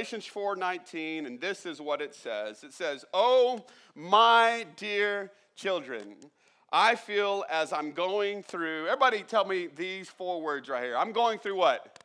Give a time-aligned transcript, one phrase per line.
[0.00, 2.64] Galatians 4:19, and this is what it says.
[2.64, 6.16] It says, "Oh, my dear children,
[6.72, 10.96] I feel as I'm going through, everybody tell me these four words right here.
[10.96, 12.02] I'm going through what?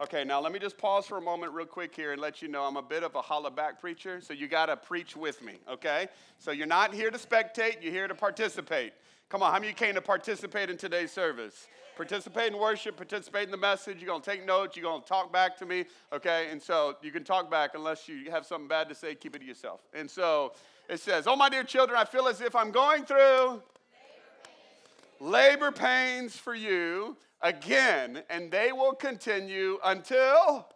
[0.00, 2.48] Okay, now let me just pause for a moment, real quick here, and let you
[2.48, 5.42] know I'm a bit of a holla back preacher, so you got to preach with
[5.42, 6.08] me, okay?
[6.38, 8.94] So you're not here to spectate, you're here to participate.
[9.28, 11.68] Come on, how many came to participate in today's service?
[12.00, 13.98] Participate in worship, participate in the message.
[14.00, 16.48] You're going to take notes, you're going to talk back to me, okay?
[16.50, 19.40] And so you can talk back unless you have something bad to say, keep it
[19.40, 19.82] to yourself.
[19.92, 20.54] And so
[20.88, 23.60] it says, Oh, my dear children, I feel as if I'm going through
[25.20, 30.68] labor pains for you again, and they will continue until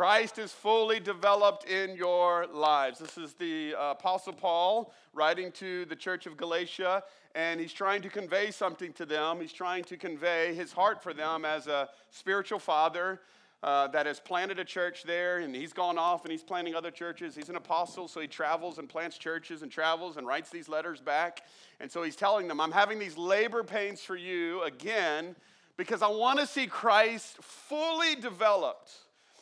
[0.00, 3.00] Christ is fully developed in your lives.
[3.00, 7.02] This is the uh, Apostle Paul writing to the church of Galatia,
[7.34, 9.42] and he's trying to convey something to them.
[9.42, 13.20] He's trying to convey his heart for them as a spiritual father
[13.62, 16.90] uh, that has planted a church there, and he's gone off and he's planting other
[16.90, 17.36] churches.
[17.36, 21.02] He's an apostle, so he travels and plants churches and travels and writes these letters
[21.02, 21.42] back.
[21.78, 25.36] And so he's telling them, I'm having these labor pains for you again
[25.76, 28.92] because I want to see Christ fully developed.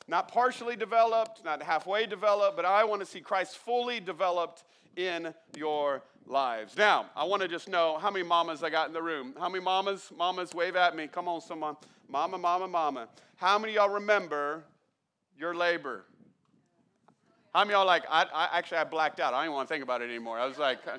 [0.09, 4.65] Not partially developed, not halfway developed, but I want to see Christ fully developed
[4.97, 6.77] in your lives.
[6.77, 9.34] Now, I want to just know how many mamas I got in the room.
[9.39, 10.11] How many mamas?
[10.17, 11.09] Mamas, wave at me.
[11.09, 11.77] Come on, someone.
[12.09, 13.09] Mama, mama, mama.
[13.37, 14.65] How many y'all remember
[15.39, 16.05] your labor?
[17.55, 19.34] How many y'all like, I, I actually I blacked out.
[19.34, 20.39] I don't want to think about it anymore.
[20.39, 20.98] I was like, uh,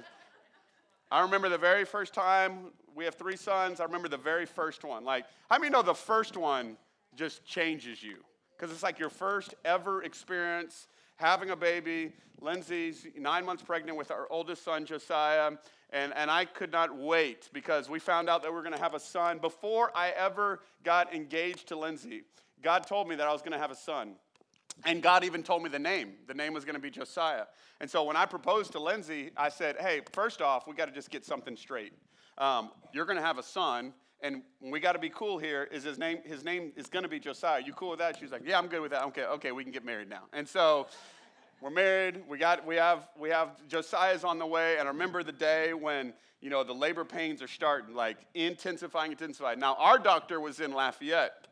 [1.12, 3.80] I remember the very first time, we have three sons.
[3.80, 5.04] I remember the very first one.
[5.04, 6.78] Like, how many know the first one
[7.16, 8.18] just changes you?
[8.60, 12.12] Because it's like your first ever experience having a baby.
[12.42, 15.52] Lindsay's nine months pregnant with our oldest son, Josiah.
[15.92, 18.82] And, and I could not wait because we found out that we are going to
[18.82, 19.38] have a son.
[19.38, 22.24] Before I ever got engaged to Lindsay,
[22.62, 24.16] God told me that I was going to have a son.
[24.86, 26.14] And God even told me the name.
[26.28, 27.46] The name was going to be Josiah.
[27.80, 30.94] And so when I proposed to Lindsay, I said, hey, first off, we got to
[30.94, 31.94] just get something straight.
[32.38, 35.68] Um, you're going to have a son, and we got to be cool here.
[35.72, 36.20] Is his name?
[36.26, 37.62] His name is going to be Josiah.
[37.66, 38.18] You cool with that?
[38.20, 39.04] She's like, yeah, I'm good with that.
[39.06, 40.24] Okay, okay, we can get married now.
[40.34, 40.88] And so
[41.62, 42.24] we're married.
[42.28, 44.78] We got we have we have Josiah's on the way.
[44.78, 49.12] And I remember the day when you know the labor pains are starting, like intensifying,
[49.12, 49.60] intensifying.
[49.60, 51.48] Now our doctor was in Lafayette.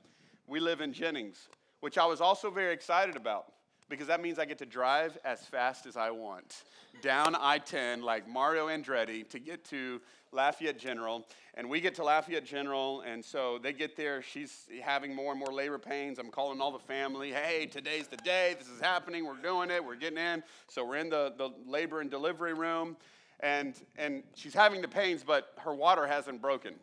[0.47, 1.49] We live in Jennings,
[1.81, 3.51] which I was also very excited about
[3.89, 6.63] because that means I get to drive as fast as I want
[7.01, 10.01] down I 10 like Mario Andretti to get to
[10.31, 11.25] Lafayette General.
[11.55, 14.21] And we get to Lafayette General, and so they get there.
[14.21, 16.19] She's having more and more labor pains.
[16.19, 17.31] I'm calling all the family.
[17.31, 18.55] Hey, today's the day.
[18.59, 19.25] This is happening.
[19.25, 19.83] We're doing it.
[19.83, 20.43] We're getting in.
[20.67, 22.95] So we're in the, the labor and delivery room,
[23.39, 26.75] and, and she's having the pains, but her water hasn't broken.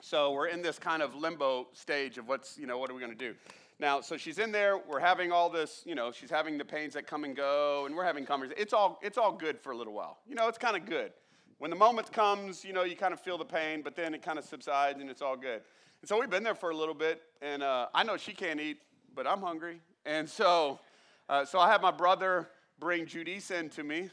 [0.00, 3.00] So we're in this kind of limbo stage of what's, you know, what are we
[3.00, 3.34] going to do?
[3.80, 4.78] Now, so she's in there.
[4.78, 7.96] We're having all this, you know, she's having the pains that come and go, and
[7.96, 8.62] we're having conversations.
[8.62, 10.18] It's all, it's all good for a little while.
[10.28, 11.12] You know, it's kind of good.
[11.60, 14.22] When the moment comes, you know, you kind of feel the pain, but then it
[14.22, 15.60] kind of subsides and it's all good.
[16.00, 18.58] And so we've been there for a little bit, and uh, I know she can't
[18.58, 18.78] eat,
[19.14, 19.82] but I'm hungry.
[20.06, 20.80] And so,
[21.28, 24.08] uh, so I have my brother bring Judice Inn to me.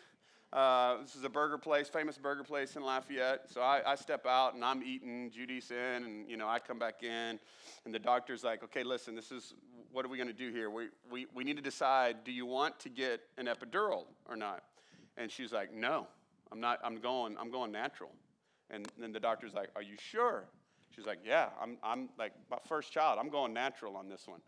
[0.52, 3.50] Uh, this is a burger place, famous burger place in Lafayette.
[3.50, 6.78] So I, I, step out and I'm eating Judice Inn, and you know I come
[6.78, 7.40] back in,
[7.86, 9.54] and the doctor's like, "Okay, listen, this is
[9.94, 10.70] what are we going to do here?
[10.70, 12.26] We, we we need to decide.
[12.26, 14.64] Do you want to get an epidural or not?"
[15.16, 16.08] And she's like, "No."
[16.52, 18.12] I'm not, I'm going, I'm going natural.
[18.70, 20.46] And then the doctor's like, Are you sure?
[20.96, 24.42] She's like, Yeah, I'm, I'm like, my first child, I'm going natural on this one.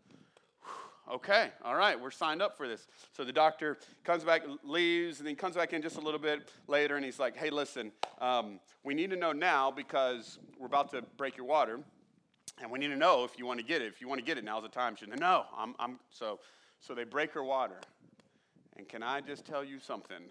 [1.12, 2.86] okay, all right, we're signed up for this.
[3.12, 6.50] So the doctor comes back, leaves, and then comes back in just a little bit
[6.66, 10.90] later, and he's like, Hey, listen, um, we need to know now because we're about
[10.92, 11.80] to break your water,
[12.60, 13.86] and we need to know if you want to get it.
[13.86, 14.96] If you want to get it, now's the time.
[14.96, 16.40] She's like, No, I'm, I'm, so,
[16.80, 17.80] so they break her water.
[18.76, 20.22] And can I just tell you something?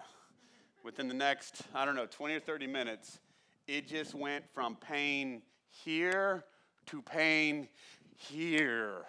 [0.89, 3.19] Within the next, I don't know, 20 or 30 minutes,
[3.67, 6.45] it just went from pain here
[6.87, 7.67] to pain
[8.15, 9.05] here.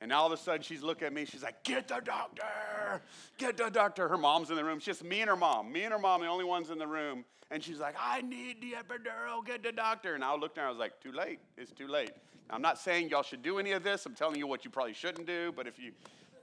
[0.00, 1.26] And all of a sudden, she's looking at me.
[1.26, 3.02] She's like, Get the doctor!
[3.36, 4.08] Get the doctor.
[4.08, 4.78] Her mom's in the room.
[4.78, 5.70] It's just me and her mom.
[5.70, 7.26] Me and her mom, the only ones in the room.
[7.50, 9.44] And she's like, I need the epidural.
[9.44, 10.14] Get the doctor.
[10.14, 10.68] And I looked at her.
[10.68, 11.40] I was like, Too late.
[11.58, 12.12] It's too late.
[12.48, 14.06] I'm not saying y'all should do any of this.
[14.06, 15.52] I'm telling you what you probably shouldn't do.
[15.54, 15.92] But if you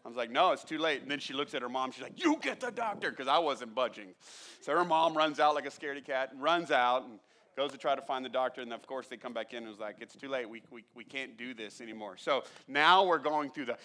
[0.08, 1.02] I was like, no, it's too late.
[1.02, 1.92] And then she looks at her mom.
[1.92, 4.14] She's like, you get the doctor, because I wasn't budging.
[4.62, 7.20] So her mom runs out like a scaredy cat and runs out and
[7.58, 8.62] goes to try to find the doctor.
[8.62, 10.50] And of course, they come back in and was like, it's too late.
[10.50, 12.16] We, we, we can't do this anymore.
[12.16, 13.78] So now we're going through the,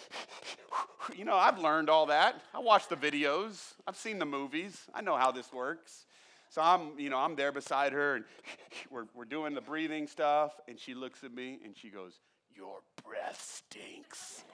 [1.16, 2.40] you know, I've learned all that.
[2.54, 6.06] I watched the videos, I've seen the movies, I know how this works.
[6.50, 8.24] So I'm, you know, I'm there beside her and
[8.92, 10.52] we're, we're doing the breathing stuff.
[10.68, 12.20] And she looks at me and she goes,
[12.54, 14.44] Your breath stinks.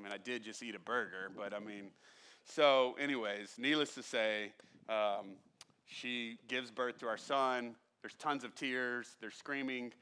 [0.00, 1.90] I mean, I did just eat a burger, but I mean,
[2.46, 4.52] so, anyways, needless to say,
[4.88, 5.36] um,
[5.86, 7.74] she gives birth to our son.
[8.02, 9.92] There's tons of tears, there's screaming.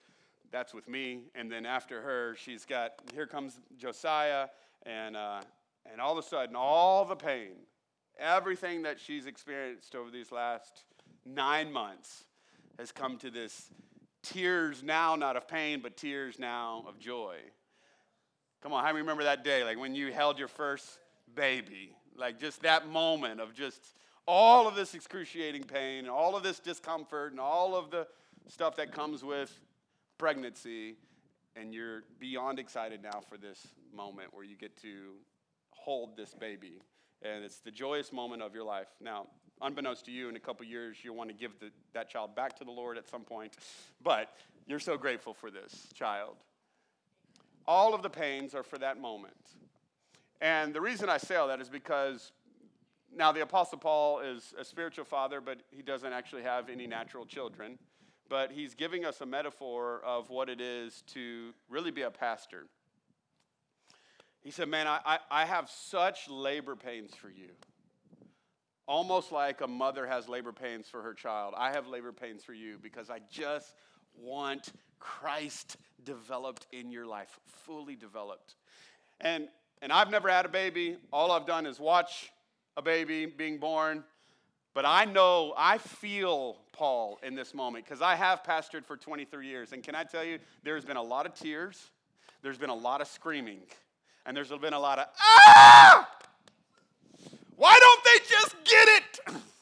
[0.52, 1.24] That's with me.
[1.34, 4.46] And then after her, she's got, here comes Josiah,
[4.86, 5.40] and, uh,
[5.90, 7.56] and all of a sudden, all the pain,
[8.18, 10.84] everything that she's experienced over these last
[11.26, 12.24] nine months
[12.78, 13.70] has come to this
[14.22, 17.36] tears now, not of pain, but tears now of joy.
[18.62, 19.64] Come on, how many remember that day?
[19.64, 20.98] Like when you held your first
[21.34, 23.80] baby, like just that moment of just
[24.26, 28.06] all of this excruciating pain, and all of this discomfort, and all of the
[28.48, 29.50] stuff that comes with
[30.18, 30.96] pregnancy.
[31.56, 35.14] And you're beyond excited now for this moment where you get to
[35.70, 36.82] hold this baby.
[37.22, 38.88] And it's the joyous moment of your life.
[39.00, 39.26] Now,
[39.62, 42.56] unbeknownst to you, in a couple years, you'll want to give the, that child back
[42.58, 43.54] to the Lord at some point.
[44.02, 46.36] But you're so grateful for this child.
[47.68, 49.34] All of the pains are for that moment.
[50.40, 52.32] And the reason I say all that is because
[53.14, 57.26] now the Apostle Paul is a spiritual father, but he doesn't actually have any natural
[57.26, 57.78] children.
[58.30, 62.64] But he's giving us a metaphor of what it is to really be a pastor.
[64.40, 67.50] He said, Man, I, I, I have such labor pains for you
[68.88, 71.52] almost like a mother has labor pains for her child.
[71.56, 73.74] I have labor pains for you because I just
[74.20, 78.54] want Christ developed in your life, fully developed.
[79.20, 79.48] And
[79.80, 80.96] and I've never had a baby.
[81.12, 82.32] All I've done is watch
[82.76, 84.04] a baby being born.
[84.74, 89.46] But I know, I feel Paul in this moment because I have pastored for 23
[89.46, 89.72] years.
[89.72, 91.90] And can I tell you, there's been a lot of tears,
[92.42, 93.60] there's been a lot of screaming,
[94.26, 96.08] and there's been a lot of, ah!
[97.56, 99.34] Why don't they just get it?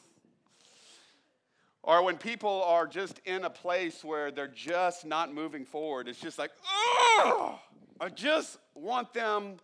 [1.87, 6.19] or when people are just in a place where they're just not moving forward, it's
[6.19, 7.57] just like, oh,
[8.01, 9.55] I just want them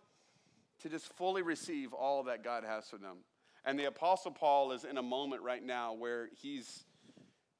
[0.80, 3.18] to just fully receive all that God has for them.
[3.66, 6.84] And the Apostle Paul is in a moment right now where he's,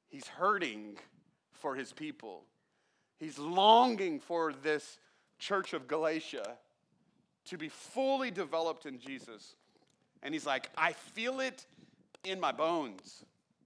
[0.07, 0.97] he's hurting
[1.53, 2.45] for his people.
[3.19, 4.97] He's longing for this
[5.37, 6.57] church of Galatia
[7.45, 9.55] to be fully developed in Jesus.
[10.23, 11.67] And he's like, I feel it
[12.23, 13.23] in my bones.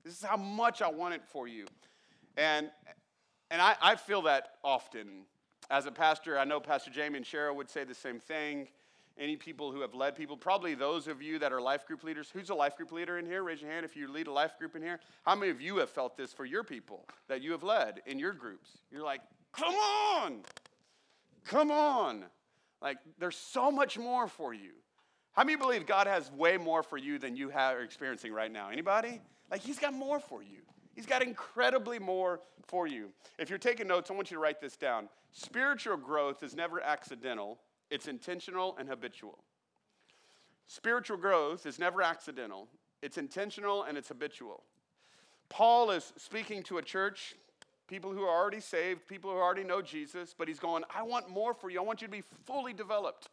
[0.10, 1.68] This is how much I want it for you.
[2.36, 2.72] And,
[3.52, 5.26] and I, I feel that often.
[5.70, 8.70] As a pastor, I know Pastor Jamie and Cheryl would say the same thing.
[9.20, 12.28] Any people who have led people, probably those of you that are life group leaders.
[12.34, 13.44] Who's a life group leader in here?
[13.44, 15.00] Raise your hand if you lead a life group in here.
[15.28, 18.18] How many of you have felt this for your people that you have led in
[18.18, 18.80] your groups?
[18.92, 19.22] You're like,
[19.54, 20.40] come on,
[21.46, 22.26] come on.
[22.82, 24.72] Like, there's so much more for you.
[25.34, 28.70] How many believe God has way more for you than you are experiencing right now?
[28.70, 29.22] Anybody?
[29.52, 30.60] Like He's got more for you.
[30.96, 33.10] He's got incredibly more for you.
[33.38, 35.08] If you're taking notes, I want you to write this down.
[35.32, 37.60] Spiritual growth is never accidental,
[37.90, 39.40] it's intentional and habitual.
[40.68, 42.68] Spiritual growth is never accidental,
[43.02, 44.64] it's intentional and it's habitual.
[45.50, 47.34] Paul is speaking to a church,
[47.88, 51.30] people who are already saved, people who already know Jesus, but he's going, I want
[51.30, 51.80] more for you.
[51.80, 53.30] I want you to be fully developed.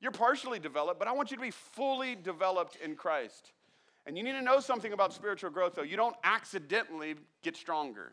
[0.00, 3.52] You're partially developed, but I want you to be fully developed in Christ.
[4.06, 5.82] And you need to know something about spiritual growth, though.
[5.82, 8.12] You don't accidentally get stronger.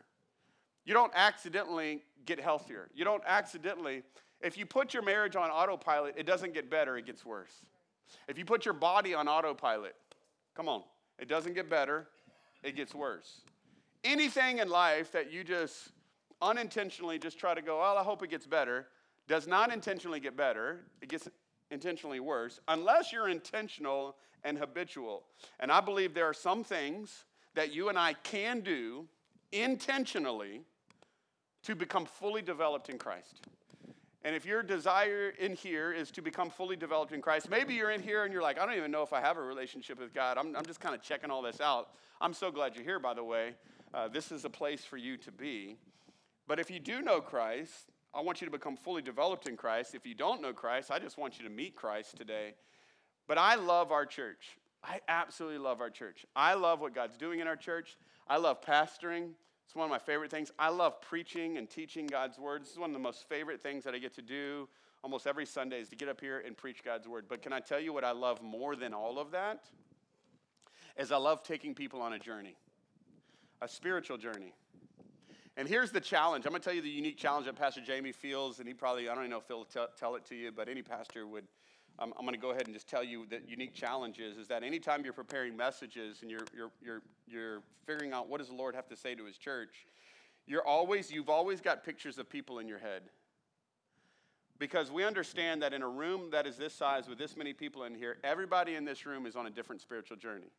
[0.84, 2.88] You don't accidentally get healthier.
[2.94, 4.02] You don't accidentally,
[4.40, 7.52] if you put your marriage on autopilot, it doesn't get better, it gets worse.
[8.28, 9.94] If you put your body on autopilot,
[10.54, 10.82] come on,
[11.18, 12.08] it doesn't get better,
[12.62, 13.42] it gets worse.
[14.04, 15.92] Anything in life that you just
[16.42, 18.86] unintentionally just try to go, well, I hope it gets better,
[19.28, 21.28] does not intentionally get better, it gets
[21.70, 25.24] intentionally worse unless you're intentional and habitual.
[25.58, 29.06] And I believe there are some things that you and I can do
[29.52, 30.62] intentionally
[31.62, 33.40] to become fully developed in Christ.
[34.22, 37.90] And if your desire in here is to become fully developed in Christ, maybe you're
[37.90, 40.12] in here and you're like, I don't even know if I have a relationship with
[40.12, 40.36] God.
[40.36, 41.90] I'm, I'm just kind of checking all this out.
[42.20, 43.54] I'm so glad you're here, by the way.
[43.94, 45.76] Uh, this is a place for you to be.
[46.46, 49.94] But if you do know Christ, I want you to become fully developed in Christ.
[49.94, 52.54] If you don't know Christ, I just want you to meet Christ today.
[53.30, 54.58] But I love our church.
[54.82, 56.26] I absolutely love our church.
[56.34, 57.96] I love what God's doing in our church.
[58.26, 59.28] I love pastoring.
[59.64, 60.50] It's one of my favorite things.
[60.58, 62.62] I love preaching and teaching God's word.
[62.62, 64.68] This is one of the most favorite things that I get to do
[65.04, 67.26] almost every Sunday is to get up here and preach God's word.
[67.28, 69.62] But can I tell you what I love more than all of that?
[70.98, 72.56] Is I love taking people on a journey,
[73.62, 74.54] a spiritual journey.
[75.56, 76.46] And here's the challenge.
[76.46, 79.08] I'm going to tell you the unique challenge that Pastor Jamie feels, and he probably,
[79.08, 81.44] I don't even know if he'll t- tell it to you, but any pastor would.
[82.00, 84.48] Um, I'm going to go ahead and just tell you that unique challenge is, is
[84.48, 88.54] that anytime you're preparing messages and you're, you're, you're, you're figuring out what does the
[88.54, 89.86] Lord have to say to his church,
[90.46, 93.02] you're always, you've always got pictures of people in your head.
[94.60, 97.84] because we understand that in a room that is this size with this many people
[97.84, 100.52] in here, everybody in this room is on a different spiritual journey.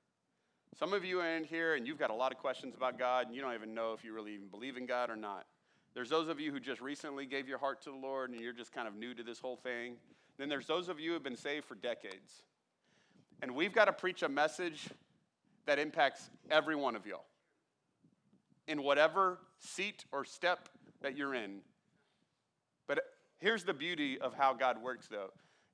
[0.78, 3.28] Some of you are in here and you've got a lot of questions about God
[3.28, 5.46] and you don't even know if you really even believe in God or not.
[5.94, 8.54] There's those of you who just recently gave your heart to the Lord and you're
[8.54, 9.96] just kind of new to this whole thing.
[10.38, 12.44] Then there's those of you who have been saved for decades.
[13.42, 14.88] And we've got to preach a message
[15.66, 17.26] that impacts every one of y'all
[18.68, 20.70] in whatever seat or step
[21.02, 21.60] that you're in.
[22.88, 23.00] But
[23.40, 25.32] here's the beauty of how God works, though.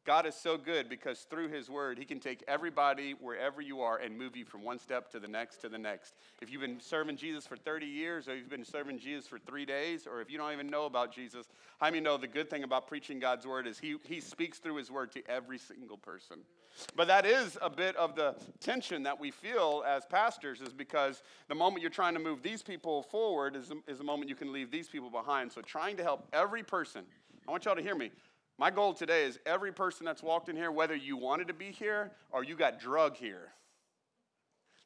[0.08, 3.98] God is so good because through His Word, He can take everybody wherever you are
[3.98, 6.16] and move you from one step to the next to the next.
[6.42, 9.66] If you've been serving Jesus for 30 years, or you've been serving Jesus for three
[9.66, 11.48] days, or if you don't even know about Jesus,
[11.82, 14.78] how many know the good thing about preaching God's Word is He, he speaks through
[14.78, 16.38] His Word to every single person.
[16.96, 21.22] But that is a bit of the tension that we feel as pastors, is because
[21.50, 24.54] the moment you're trying to move these people forward is, is the moment you can
[24.54, 25.52] leave these people behind.
[25.52, 27.04] So trying to help every person,
[27.46, 28.12] I want y'all to hear me
[28.60, 31.72] my goal today is every person that's walked in here, whether you wanted to be
[31.72, 33.54] here or you got drug here,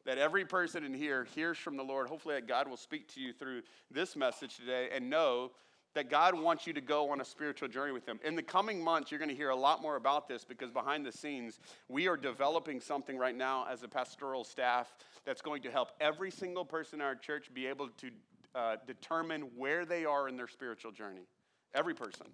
[0.05, 2.07] that every person in here hears from the Lord.
[2.07, 5.51] Hopefully, that God will speak to you through this message today and know
[5.93, 8.19] that God wants you to go on a spiritual journey with Him.
[8.25, 11.05] In the coming months, you're going to hear a lot more about this because behind
[11.05, 14.93] the scenes, we are developing something right now as a pastoral staff
[15.25, 18.09] that's going to help every single person in our church be able to
[18.55, 21.27] uh, determine where they are in their spiritual journey.
[21.73, 22.27] Every person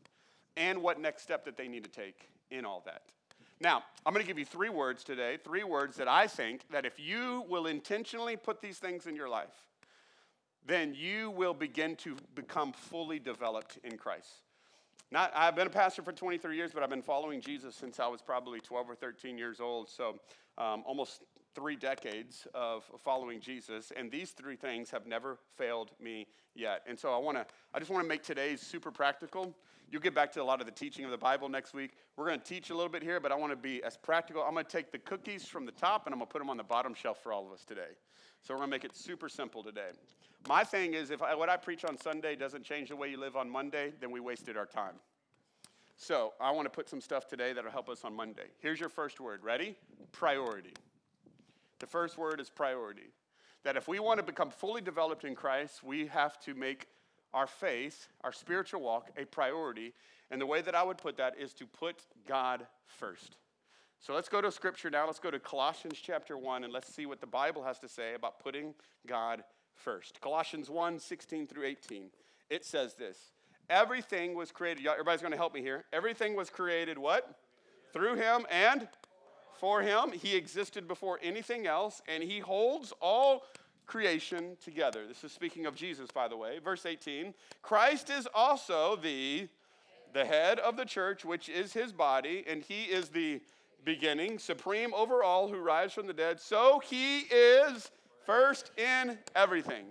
[0.58, 3.04] and what next step that they need to take in all that.
[3.60, 6.86] Now, I'm going to give you three words today, three words that I think that
[6.86, 9.66] if you will intentionally put these things in your life,
[10.66, 14.42] then you will begin to become fully developed in Christ.
[15.10, 18.08] Not, I've been a pastor for 23 years, but I've been following Jesus since I
[18.08, 19.90] was probably 12 or 13 years old.
[19.90, 20.20] So
[20.58, 21.24] um, almost
[21.56, 26.84] three decades of following Jesus, and these three things have never failed me yet.
[26.86, 29.56] And so I want to, I just want to make today's super practical.
[29.90, 31.92] You'll get back to a lot of the teaching of the Bible next week.
[32.18, 34.44] We're going to teach a little bit here, but I want to be as practical.
[34.44, 36.50] I'm going to take the cookies from the top and I'm going to put them
[36.50, 37.96] on the bottom shelf for all of us today.
[38.42, 39.90] So we're going to make it super simple today.
[40.48, 43.20] My thing is, if I, what I preach on Sunday doesn't change the way you
[43.20, 44.96] live on Monday, then we wasted our time.
[45.96, 48.50] So I want to put some stuff today that'll help us on Monday.
[48.60, 49.44] Here's your first word.
[49.44, 49.76] Ready?
[50.12, 50.74] Priority.
[51.80, 53.10] The first word is priority.
[53.64, 56.88] That if we want to become fully developed in Christ, we have to make
[57.34, 59.94] our faith, our spiritual walk, a priority.
[60.32, 61.96] And the way that I would put that is to put
[62.28, 63.38] God first.
[64.00, 65.06] So let's go to scripture now.
[65.06, 68.14] Let's go to Colossians chapter 1 and let's see what the Bible has to say
[68.14, 68.74] about putting
[69.08, 69.44] God
[69.74, 70.22] first.
[70.22, 72.10] Colossians 1 16 through 18.
[72.50, 73.18] It says this
[73.70, 74.86] Everything was created.
[74.86, 75.86] Everybody's going to help me here.
[75.92, 77.36] Everything was created what?
[77.92, 78.88] Through him and
[79.60, 80.12] for him.
[80.12, 83.44] He existed before anything else, and he holds all
[83.88, 85.08] creation together.
[85.08, 86.60] This is speaking of Jesus, by the way.
[86.60, 89.48] Verse 18 Christ is also the,
[90.14, 93.42] the head of the church, which is his body, and he is the
[93.86, 96.40] beginning, supreme over all who rise from the dead.
[96.40, 97.90] So he is
[98.26, 99.86] first in everything.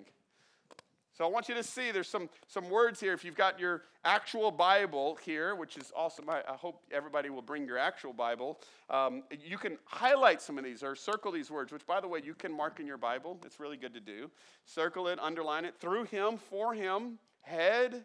[1.16, 3.14] So I want you to see there's some, some words here.
[3.14, 7.40] If you've got your actual Bible here, which is awesome, I, I hope everybody will
[7.40, 8.60] bring your actual Bible.
[8.90, 12.20] Um, you can highlight some of these or circle these words, which, by the way,
[12.22, 13.38] you can mark in your Bible.
[13.46, 14.30] It's really good to do.
[14.66, 15.74] Circle it, underline it.
[15.80, 18.04] Through Him, for Him, head,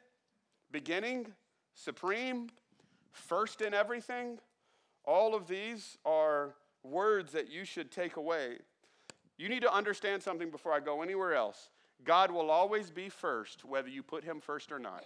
[0.71, 1.27] beginning,
[1.73, 2.47] supreme,
[3.11, 4.39] first in everything.
[5.03, 8.59] All of these are words that you should take away.
[9.37, 11.67] You need to understand something before I go anywhere else.
[12.03, 15.03] God will always be first, whether you put him first or not.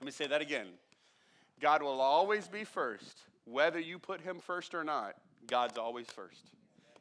[0.00, 0.66] Let me say that again.
[1.60, 5.14] God will always be first, whether you put him first or not.
[5.46, 6.50] God's always first.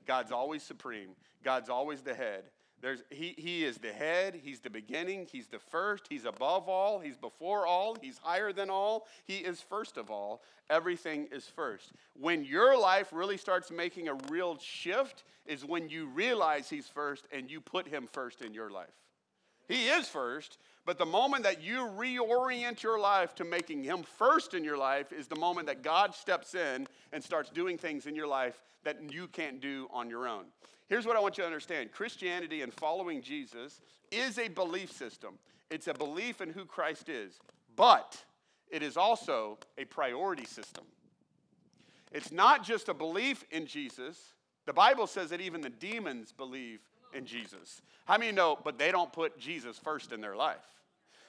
[0.08, 1.10] God's always supreme.
[1.44, 2.44] God's always the head.
[2.86, 7.00] There's, he, he is the head, he's the beginning, he's the first, he's above all,
[7.00, 10.44] he's before all, he's higher than all, he is first of all.
[10.70, 11.94] Everything is first.
[12.14, 17.26] When your life really starts making a real shift, is when you realize he's first
[17.32, 18.94] and you put him first in your life.
[19.68, 24.54] He is first, but the moment that you reorient your life to making Him first
[24.54, 28.16] in your life is the moment that God steps in and starts doing things in
[28.16, 30.46] your life that you can't do on your own.
[30.88, 35.40] Here's what I want you to understand Christianity and following Jesus is a belief system,
[35.72, 37.40] it's a belief in who Christ is,
[37.76, 38.24] but
[38.70, 40.84] it is also a priority system.
[42.12, 44.36] It's not just a belief in Jesus.
[44.66, 46.80] The Bible says that even the demons believe
[47.16, 47.82] in Jesus.
[48.06, 50.66] How many know, but they don't put Jesus first in their life?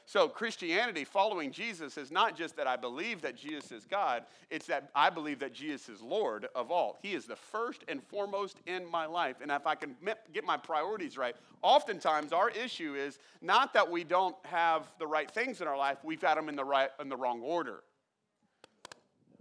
[0.08, 4.66] So, Christianity, following Jesus, is not just that I believe that Jesus is God, it's
[4.66, 6.96] that I believe that Jesus is Lord of all.
[7.02, 9.38] He is the first and foremost in my life.
[9.42, 9.96] And if I can
[10.32, 15.28] get my priorities right, oftentimes our issue is not that we don't have the right
[15.28, 17.82] things in our life, we've got them in the, right, in the wrong order.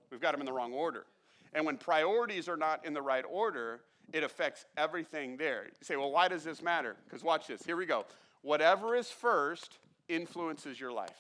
[0.10, 1.06] We've got them in the wrong order.
[1.54, 3.82] And when priorities are not in the right order,
[4.14, 5.66] it affects everything there.
[5.66, 6.96] You say, well, why does this matter?
[7.06, 7.64] Because watch this.
[7.64, 8.06] Here we go.
[8.42, 11.20] Whatever is first influences your life.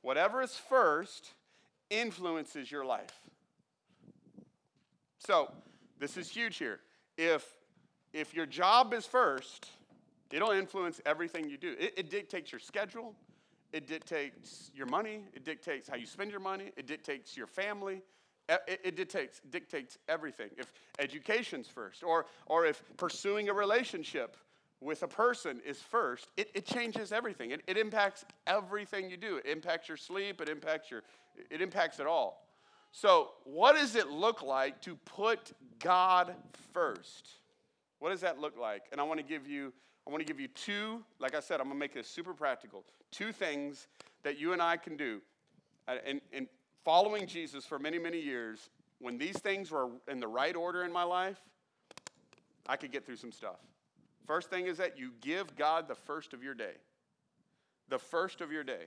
[0.00, 1.32] Whatever is first
[1.90, 3.12] influences your life.
[5.18, 5.52] So,
[6.00, 6.80] this is huge here.
[7.16, 7.46] If,
[8.12, 9.70] if your job is first,
[10.32, 11.76] it'll influence everything you do.
[11.78, 13.14] It, it dictates your schedule,
[13.72, 18.02] it dictates your money, it dictates how you spend your money, it dictates your family,
[18.48, 20.50] it, it, dictates, dictates everything.
[20.56, 24.36] If education's first, or, or if pursuing a relationship
[24.80, 27.52] with a person is first, it, it changes everything.
[27.52, 29.36] It, it impacts everything you do.
[29.36, 31.02] It impacts your sleep, it impacts your,
[31.50, 32.46] it impacts it all.
[32.90, 36.34] So, what does it look like to put God
[36.74, 37.28] first?
[38.00, 38.82] What does that look like?
[38.92, 39.72] And I want to give you,
[40.06, 42.34] I want to give you two, like I said, I'm going to make this super
[42.34, 42.84] practical.
[43.10, 43.86] Two things
[44.24, 45.20] that you and I can do.
[45.88, 46.48] Uh, and, and
[46.84, 50.92] following Jesus for many, many years, when these things were in the right order in
[50.92, 51.40] my life,
[52.66, 53.58] I could get through some stuff.
[54.26, 56.74] First thing is that you give God the first of your day.
[57.88, 58.86] The first of your day.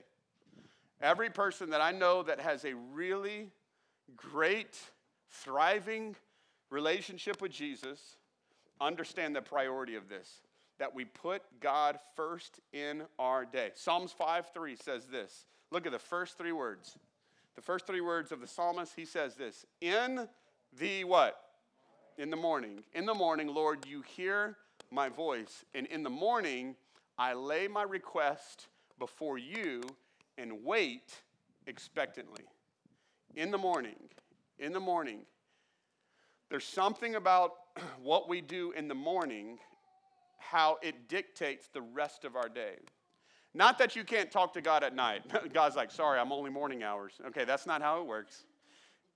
[1.00, 3.50] Every person that I know that has a really
[4.16, 4.78] great,
[5.30, 6.16] thriving
[6.70, 8.16] relationship with Jesus
[8.80, 10.40] understand the priority of this
[10.78, 13.70] that we put God first in our day.
[13.74, 15.46] Psalms 5 3 says this.
[15.70, 16.98] Look at the first three words.
[17.56, 20.28] The first three words of the psalmist, he says this In
[20.78, 21.40] the what?
[22.18, 22.84] In the morning.
[22.94, 24.56] In the morning, Lord, you hear
[24.90, 25.64] my voice.
[25.74, 26.76] And in the morning,
[27.18, 29.82] I lay my request before you
[30.38, 31.22] and wait
[31.66, 32.44] expectantly.
[33.34, 33.96] In the morning,
[34.58, 35.20] in the morning,
[36.50, 37.52] there's something about
[38.02, 39.58] what we do in the morning,
[40.38, 42.76] how it dictates the rest of our day.
[43.56, 45.22] Not that you can't talk to God at night.
[45.54, 47.14] God's like, sorry, I'm only morning hours.
[47.28, 48.44] Okay, that's not how it works.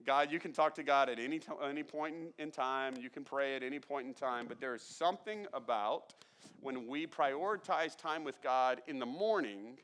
[0.07, 2.95] God, you can talk to God at any, t- any point in, time.
[2.99, 4.47] You can pray at any point in time.
[4.49, 6.15] But there is something about
[6.63, 9.77] when we prioritize time with God in the morning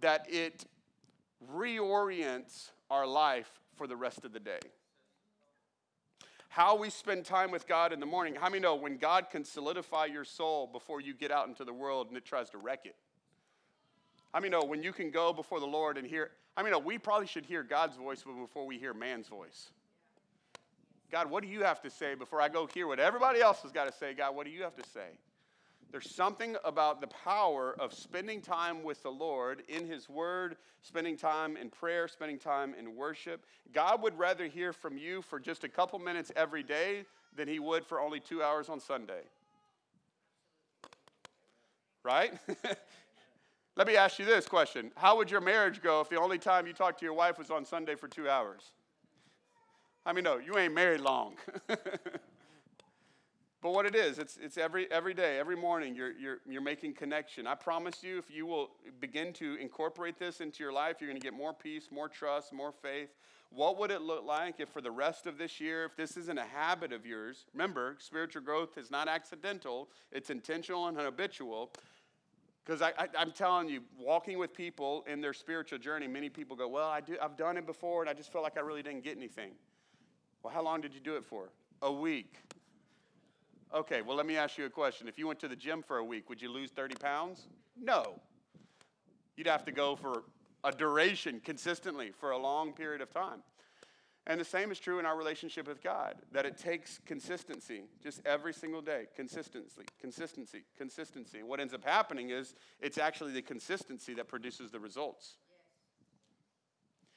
[0.00, 0.64] that it
[1.54, 4.58] reorients our life for the rest of the day.
[6.48, 8.34] How we spend time with God in the morning.
[8.34, 11.72] How many know when God can solidify your soul before you get out into the
[11.72, 12.96] world and it tries to wreck it?
[14.34, 16.80] I mean, know when you can go before the Lord and hear, I mean, know
[16.80, 19.70] we probably should hear God's voice before we hear man's voice.
[21.12, 23.70] God, what do you have to say before I go hear what everybody else has
[23.70, 24.12] got to say?
[24.12, 25.06] God, what do you have to say?
[25.92, 31.16] There's something about the power of spending time with the Lord in His Word, spending
[31.16, 33.44] time in prayer, spending time in worship.
[33.72, 37.04] God would rather hear from you for just a couple minutes every day
[37.36, 39.22] than He would for only two hours on Sunday.
[42.02, 42.32] Right?
[43.76, 46.66] Let me ask you this question How would your marriage go if the only time
[46.66, 48.72] you talked to your wife was on Sunday for two hours?
[50.06, 51.36] I mean, no, you ain't married long.
[51.66, 51.80] but
[53.62, 57.46] what it is, it's, it's every, every day, every morning, you're, you're, you're making connection.
[57.46, 58.68] I promise you, if you will
[59.00, 62.52] begin to incorporate this into your life, you're going to get more peace, more trust,
[62.52, 63.08] more faith.
[63.48, 66.38] What would it look like if, for the rest of this year, if this isn't
[66.38, 71.72] a habit of yours, remember, spiritual growth is not accidental, it's intentional and habitual.
[72.64, 76.56] Because I, I, am telling you, walking with people in their spiritual journey, many people
[76.56, 78.82] go, Well, I do, I've done it before and I just felt like I really
[78.82, 79.50] didn't get anything.
[80.42, 81.50] Well, how long did you do it for?
[81.82, 82.36] A week.
[83.74, 85.08] Okay, well, let me ask you a question.
[85.08, 87.48] If you went to the gym for a week, would you lose 30 pounds?
[87.76, 88.20] No.
[89.36, 90.22] You'd have to go for
[90.62, 93.42] a duration consistently for a long period of time.
[94.26, 98.22] And the same is true in our relationship with God, that it takes consistency just
[98.24, 99.06] every single day.
[99.14, 101.42] Consistency, consistency, consistency.
[101.42, 105.36] What ends up happening is it's actually the consistency that produces the results.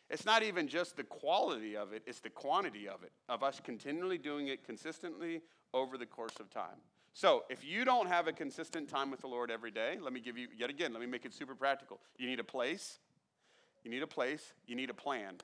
[0.09, 3.61] It's not even just the quality of it, it's the quantity of it, of us
[3.61, 5.41] continually doing it consistently
[5.73, 6.81] over the course of time.
[7.13, 10.19] So, if you don't have a consistent time with the Lord every day, let me
[10.19, 11.99] give you, yet again, let me make it super practical.
[12.17, 12.99] You need a place,
[13.83, 15.35] you need a place, you need a plan.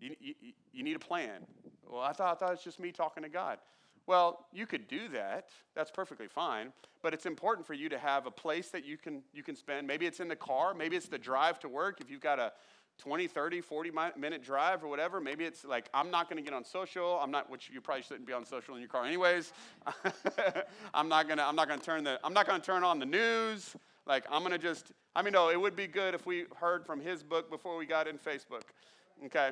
[0.00, 0.34] You, you,
[0.72, 1.46] you need a plan.
[1.88, 3.58] Well, I thought, I thought it's just me talking to God.
[4.06, 5.48] Well, you could do that.
[5.74, 6.72] That's perfectly fine.
[7.02, 9.86] But it's important for you to have a place that you can, you can spend.
[9.86, 10.74] Maybe it's in the car.
[10.74, 12.00] Maybe it's the drive to work.
[12.00, 12.52] If you've got a
[12.98, 16.54] 20, 30, 40 minute drive or whatever, maybe it's like, I'm not going to get
[16.54, 17.18] on social.
[17.20, 19.52] I'm not, which you probably shouldn't be on social in your car anyways.
[20.94, 22.84] I'm not going to, I'm not going to turn the, I'm not going to turn
[22.84, 23.74] on the news.
[24.06, 26.86] Like, I'm going to just, I mean, no, it would be good if we heard
[26.86, 28.62] from his book before we got in Facebook.
[29.26, 29.50] Okay?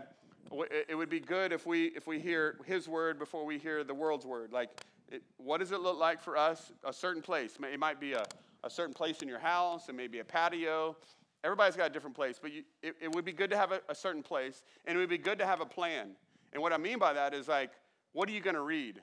[0.88, 3.94] It would be good if we if we hear his word before we hear the
[3.94, 4.70] world's word like
[5.10, 8.24] it, what does it look like for us a certain place it might be a,
[8.64, 10.96] a certain place in your house it may be a patio
[11.44, 13.80] Everybody's got a different place, but you, it, it, would be good to have a,
[13.88, 16.10] a certain place, and it would be good to have a plan.
[16.52, 17.72] And what I mean by that is like,
[18.12, 19.00] what are you going to read?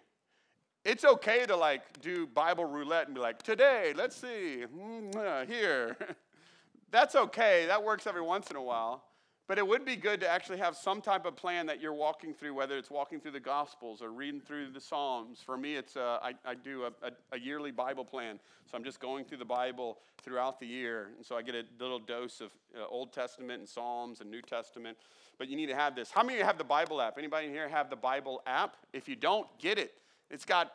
[0.85, 5.97] It's okay to like do Bible roulette and be like, today, let's see, mm, here.
[6.91, 7.65] That's okay.
[7.67, 9.03] That works every once in a while.
[9.49, 12.35] But it would be good to actually have some type of plan that you're walking
[12.35, 15.39] through, whether it's walking through the Gospels or reading through the Psalms.
[15.43, 18.39] For me, it's uh, I, I do a, a, a, yearly Bible plan.
[18.69, 21.07] So I'm just going through the Bible throughout the year.
[21.17, 24.43] And so I get a little dose of uh, Old Testament and Psalms and New
[24.43, 24.99] Testament.
[25.39, 26.11] But you need to have this.
[26.11, 27.17] How many of you have the Bible app?
[27.17, 28.77] Anybody in here have the Bible app?
[28.93, 29.93] If you don't, get it.
[30.29, 30.73] It's got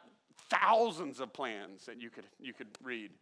[0.50, 3.12] thousands of plans that you could, you could read.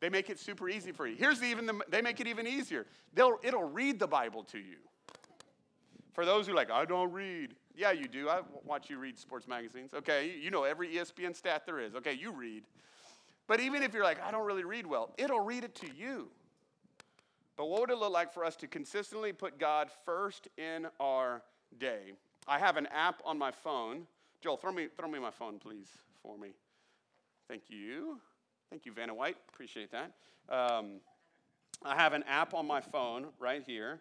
[0.00, 1.16] They make it super easy for you.
[1.16, 2.84] Here's the, even the, they make it even easier.
[3.14, 4.76] They'll, it'll read the Bible to you.
[6.18, 7.54] For those who like, I don't read.
[7.76, 8.28] Yeah, you do.
[8.28, 9.94] I watch you read sports magazines.
[9.94, 11.94] Okay, you know every ESPN stat there is.
[11.94, 12.64] Okay, you read.
[13.46, 16.26] But even if you're like, I don't really read well, it'll read it to you.
[17.56, 21.40] But what would it look like for us to consistently put God first in our
[21.78, 22.14] day?
[22.48, 24.04] I have an app on my phone.
[24.40, 25.86] Joel, throw me, throw me my phone, please,
[26.20, 26.48] for me.
[27.46, 28.18] Thank you.
[28.70, 29.36] Thank you, Vanna White.
[29.54, 30.10] Appreciate that.
[30.48, 30.94] Um,
[31.84, 34.00] I have an app on my phone right here.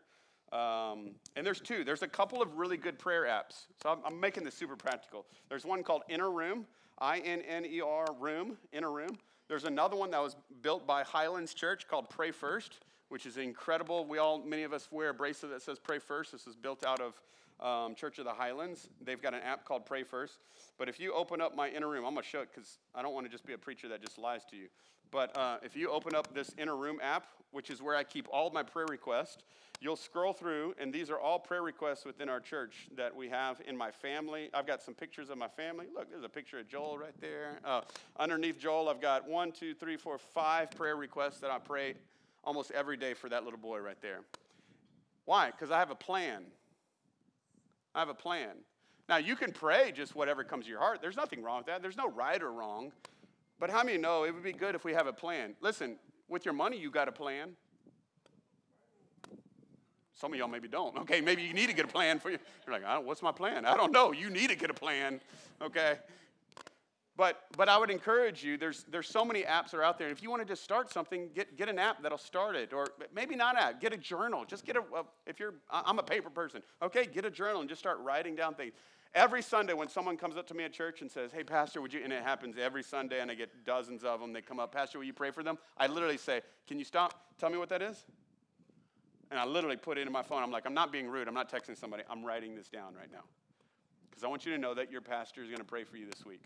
[0.52, 1.84] Um, and there's two.
[1.84, 3.66] There's a couple of really good prayer apps.
[3.84, 5.26] So I'm, I'm making this super practical.
[5.50, 6.66] There's one called Inner Room,
[7.00, 9.18] I N N E R Room, Inner Room.
[9.48, 12.80] There's another one that was built by Highlands Church called Pray First,
[13.10, 14.06] which is incredible.
[14.06, 16.32] We all, many of us wear a bracelet that says Pray First.
[16.32, 17.22] This is built out of
[17.60, 18.90] um, Church of the Highlands.
[19.02, 20.40] They've got an app called Pray First.
[20.78, 23.02] But if you open up my inner room, I'm going to show it because I
[23.02, 24.68] don't want to just be a preacher that just lies to you.
[25.12, 28.28] But uh, if you open up this inner room app, which is where I keep
[28.32, 29.38] all my prayer requests,
[29.80, 33.62] you'll scroll through, and these are all prayer requests within our church that we have
[33.66, 34.50] in my family.
[34.54, 35.86] I've got some pictures of my family.
[35.94, 37.60] Look, there's a picture of Joel right there.
[37.64, 37.82] Uh,
[38.20, 41.96] underneath Joel, I've got one, two, three, four, five prayer requests that I pray
[42.44, 44.22] almost every day for that little boy right there.
[45.26, 45.52] Why?
[45.52, 46.44] Because I have a plan.
[47.94, 48.52] I have a plan.
[49.10, 51.02] Now, you can pray just whatever comes to your heart.
[51.02, 51.82] There's nothing wrong with that.
[51.82, 52.92] There's no right or wrong.
[53.60, 55.56] But how many know it would be good if we have a plan?
[55.62, 55.98] Listen,
[56.30, 57.56] with your money, you got a plan.
[60.14, 60.96] Some of y'all maybe don't.
[61.02, 62.38] Okay, maybe you need to get a plan for you.
[62.66, 63.66] You're like, what's my plan?
[63.66, 64.12] I don't know.
[64.12, 65.22] You need to get a plan.
[65.62, 65.98] Okay.
[67.16, 70.10] But, but I would encourage you, there's, there's so many apps that are out there.
[70.10, 72.74] If you want to just start something, get, get an app that'll start it.
[72.74, 74.46] Or maybe not app, get a journal.
[74.46, 74.84] Just get a,
[75.26, 78.54] if you're, I'm a paper person, okay, get a journal and just start writing down
[78.54, 78.74] things.
[79.16, 81.94] Every Sunday, when someone comes up to me at church and says, Hey, Pastor, would
[81.94, 84.72] you, and it happens every Sunday, and I get dozens of them, they come up,
[84.72, 85.58] Pastor, will you pray for them?
[85.78, 87.14] I literally say, Can you stop?
[87.40, 88.06] Tell me what that is.
[89.30, 90.42] And I literally put it in my phone.
[90.42, 91.28] I'm like, I'm not being rude.
[91.28, 92.04] I'm not texting somebody.
[92.10, 93.24] I'm writing this down right now.
[94.10, 96.06] Because I want you to know that your pastor is going to pray for you
[96.06, 96.44] this week.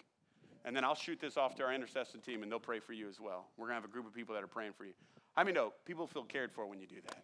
[0.65, 3.07] And then I'll shoot this off to our intercession team, and they'll pray for you
[3.07, 3.45] as well.
[3.57, 4.93] We're going to have a group of people that are praying for you.
[5.35, 7.23] I mean, no, people feel cared for when you do that.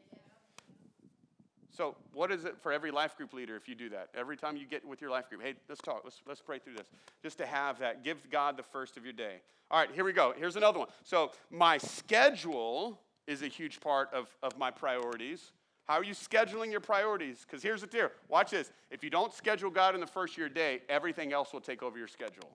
[1.75, 4.10] So, what is it for every life group leader if you do that?
[4.15, 6.73] Every time you get with your life group, hey, let's talk, let's, let's pray through
[6.73, 6.88] this.
[7.21, 9.41] Just to have that, give God the first of your day.
[9.69, 10.34] All right, here we go.
[10.38, 10.88] Here's another one.
[11.03, 15.51] So, my schedule is a huge part of, of my priorities.
[15.86, 17.45] How are you scheduling your priorities?
[17.45, 18.10] Because here's the deal.
[18.27, 18.71] Watch this.
[18.91, 21.82] If you don't schedule God in the first of your day, everything else will take
[21.82, 22.49] over your schedule.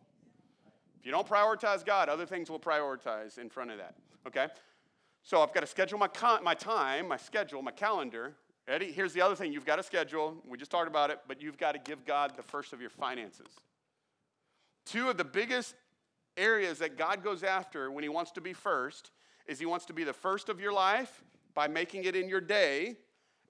[1.01, 3.95] If you don't prioritize God, other things will prioritize in front of that.
[4.27, 4.49] Okay?
[5.23, 8.35] So I've got to schedule my, con- my time, my schedule, my calendar.
[8.81, 10.37] Here's the other thing you've got to schedule.
[10.49, 12.91] We just talked about it, but you've got to give God the first of your
[12.91, 13.49] finances.
[14.87, 15.75] Two of the biggest
[16.37, 19.11] areas that God goes after when He wants to be first
[19.47, 21.23] is He wants to be the first of your life
[21.55, 22.97] by making it in your day,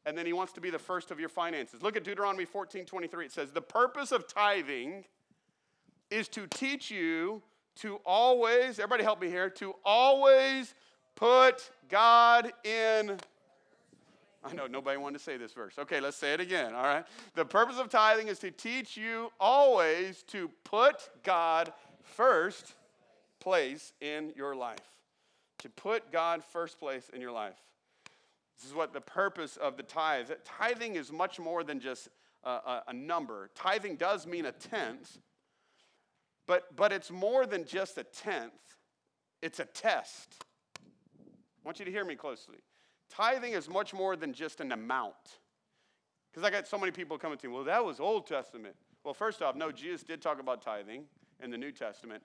[0.04, 1.82] and then He wants to be the first of your finances.
[1.82, 3.26] Look at Deuteronomy 14 23.
[3.26, 5.04] It says, The purpose of tithing
[6.10, 7.42] is to teach you
[7.76, 10.74] to always, everybody help me here, to always
[11.14, 13.18] put God in.
[14.44, 15.74] I know nobody wanted to say this verse.
[15.78, 17.04] Okay, let's say it again, all right?
[17.34, 22.74] The purpose of tithing is to teach you always to put God first
[23.40, 24.80] place in your life.
[25.58, 27.56] To put God first place in your life.
[28.58, 30.30] This is what the purpose of the tithe.
[30.44, 32.08] Tithing is much more than just
[32.42, 33.50] a, a, a number.
[33.54, 35.18] Tithing does mean a tenth,
[36.46, 38.52] but, but it's more than just a tenth,
[39.40, 40.44] it's a test.
[40.80, 42.58] I want you to hear me closely.
[43.14, 45.38] Tithing is much more than just an amount.
[46.30, 48.74] Because I got so many people coming to me, well, that was Old Testament.
[49.04, 51.04] Well, first off, no, Jesus did talk about tithing
[51.42, 52.22] in the New Testament.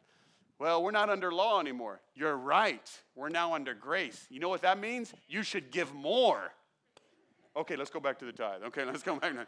[0.59, 1.99] Well, we're not under law anymore.
[2.15, 2.89] You're right.
[3.15, 4.25] We're now under grace.
[4.29, 5.13] You know what that means?
[5.27, 6.53] You should give more.
[7.55, 8.63] Okay, let's go back to the tithe.
[8.67, 9.35] Okay, let's go back.
[9.35, 9.45] Now.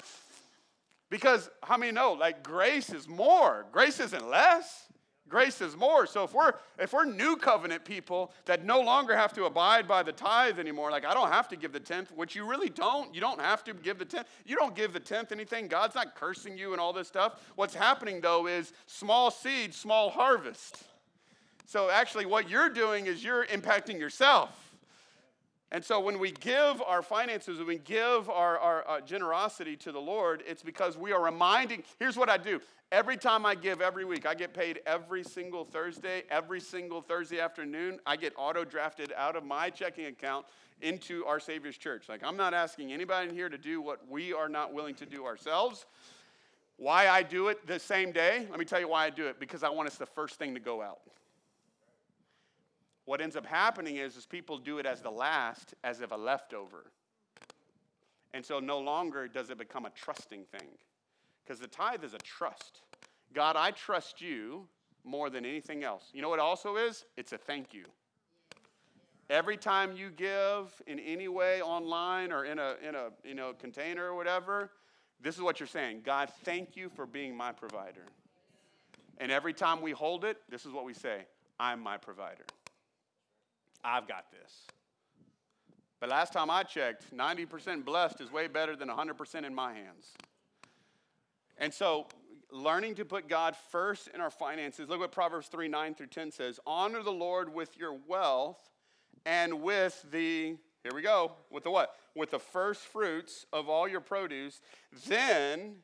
[1.09, 3.65] Because how many know, like, grace is more?
[3.71, 4.87] Grace isn't less.
[5.29, 6.07] Grace is more.
[6.07, 10.01] So if we're if we're new covenant people that no longer have to abide by
[10.01, 13.13] the tithe anymore, like I don't have to give the tenth, which you really don't.
[13.13, 14.27] You don't have to give the tenth.
[14.45, 15.67] You don't give the tenth anything.
[15.67, 17.39] God's not cursing you and all this stuff.
[17.55, 20.83] What's happening though is small seed, small harvest.
[21.65, 24.68] So actually, what you're doing is you're impacting yourself.
[25.71, 29.91] And so when we give our finances, when we give our, our uh, generosity to
[29.91, 31.83] the Lord, it's because we are reminding.
[31.99, 32.59] Here's what I do
[32.91, 37.39] every time I give every week, I get paid every single Thursday, every single Thursday
[37.39, 40.45] afternoon, I get auto drafted out of my checking account
[40.81, 42.09] into our Savior's church.
[42.09, 45.05] Like, I'm not asking anybody in here to do what we are not willing to
[45.05, 45.85] do ourselves.
[46.77, 48.47] Why I do it the same day?
[48.49, 50.53] Let me tell you why I do it because I want us the first thing
[50.53, 50.99] to go out.
[53.09, 56.15] What ends up happening is, is people do it as the last, as if a
[56.15, 56.91] leftover.
[58.35, 60.67] And so no longer does it become a trusting thing.
[61.43, 62.81] Because the tithe is a trust.
[63.33, 64.67] God, I trust you
[65.03, 66.11] more than anything else.
[66.13, 67.05] You know what also is?
[67.17, 67.85] It's a thank you.
[69.31, 73.53] Every time you give in any way online or in a, in a you know,
[73.53, 74.69] container or whatever,
[75.19, 78.05] this is what you're saying God, thank you for being my provider.
[79.17, 81.25] And every time we hold it, this is what we say
[81.59, 82.45] I'm my provider.
[83.83, 84.65] I've got this.
[85.99, 90.13] But last time I checked, 90% blessed is way better than 100% in my hands.
[91.57, 92.07] And so,
[92.51, 96.31] learning to put God first in our finances, look what Proverbs 3 9 through 10
[96.31, 98.69] says Honor the Lord with your wealth
[99.25, 101.95] and with the, here we go, with the what?
[102.15, 104.61] With the first fruits of all your produce.
[105.07, 105.75] Then,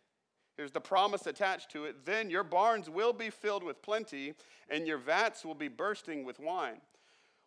[0.56, 4.34] here's the promise attached to it then your barns will be filled with plenty,
[4.70, 6.80] and your vats will be bursting with wine.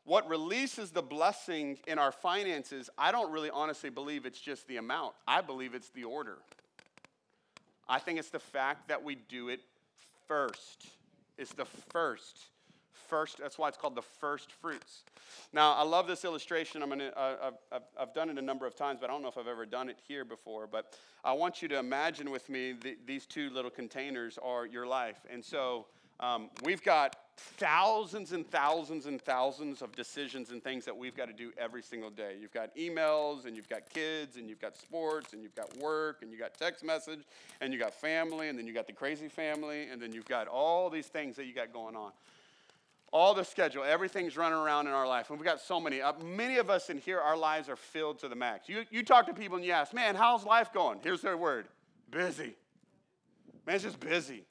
[0.08, 4.78] What releases the blessing in our finances, I don't really honestly believe it's just the
[4.78, 5.12] amount.
[5.26, 6.38] I believe it's the order.
[7.90, 9.60] I think it's the fact that we do it
[10.26, 10.86] first.
[11.36, 12.38] It's the first.
[13.08, 15.02] First, that's why it's called the first fruits.
[15.52, 16.82] Now, I love this illustration.
[16.82, 19.28] I'm gonna, uh, I've, I've done it a number of times, but I don't know
[19.28, 20.66] if I've ever done it here before.
[20.66, 24.86] But I want you to imagine with me the, these two little containers are your
[24.86, 25.18] life.
[25.28, 25.84] And so
[26.18, 31.26] um, we've got thousands and thousands and thousands of decisions and things that we've got
[31.26, 32.36] to do every single day.
[32.40, 36.22] You've got emails, and you've got kids, and you've got sports, and you've got work,
[36.22, 37.20] and you've got text message,
[37.60, 40.48] and you've got family, and then you've got the crazy family, and then you've got
[40.48, 42.12] all these things that you got going on.
[43.10, 45.30] All the schedule, everything's running around in our life.
[45.30, 46.02] And we've got so many.
[46.02, 48.68] Uh, many of us in here, our lives are filled to the max.
[48.68, 50.98] You, you talk to people and you ask, man, how's life going?
[51.02, 51.68] Here's their word
[52.10, 52.54] busy.
[53.66, 54.44] Man, it's just busy.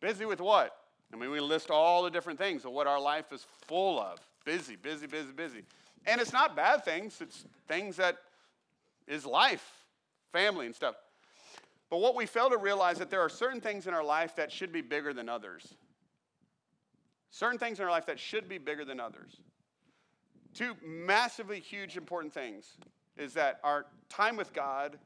[0.00, 0.79] Busy with what?
[1.12, 4.18] I mean, we list all the different things of what our life is full of
[4.44, 5.62] busy, busy, busy, busy.
[6.06, 8.16] And it's not bad things, it's things that
[9.06, 9.84] is life,
[10.32, 10.94] family, and stuff.
[11.90, 14.50] But what we fail to realize that there are certain things in our life that
[14.50, 15.74] should be bigger than others.
[17.30, 19.36] Certain things in our life that should be bigger than others.
[20.54, 22.76] Two massively huge important things
[23.16, 24.98] is that our time with God,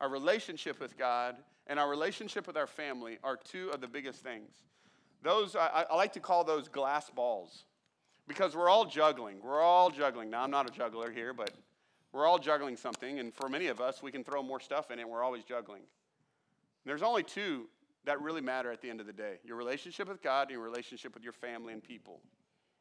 [0.00, 4.22] our relationship with God, and our relationship with our family are two of the biggest
[4.22, 4.50] things.
[5.26, 7.64] Those, I, I like to call those glass balls
[8.28, 9.38] because we're all juggling.
[9.42, 10.30] We're all juggling.
[10.30, 11.50] Now, I'm not a juggler here, but
[12.12, 13.18] we're all juggling something.
[13.18, 15.08] And for many of us, we can throw more stuff in it.
[15.08, 15.82] We're always juggling.
[16.84, 17.66] There's only two
[18.04, 20.62] that really matter at the end of the day your relationship with God and your
[20.62, 22.20] relationship with your family and people.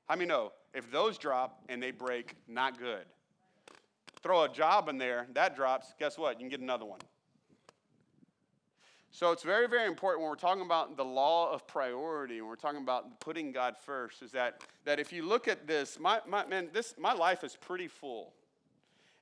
[0.08, 3.06] How many know if those drop and they break, not good?
[4.22, 6.34] Throw a job in there, that drops, guess what?
[6.34, 7.00] You can get another one.
[9.16, 12.58] So it's very, very important when we're talking about the law of priority, when we're
[12.58, 16.46] talking about putting God first, is that, that if you look at this, my, my,
[16.46, 18.34] man, this, my life is pretty full.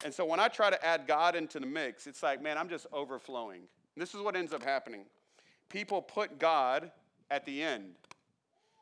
[0.04, 2.70] And so when I try to add God into the mix, it's like, man, I'm
[2.70, 3.60] just overflowing.
[3.60, 5.06] And this is what ends up happening.
[5.70, 6.90] People put God
[7.30, 7.92] at the end.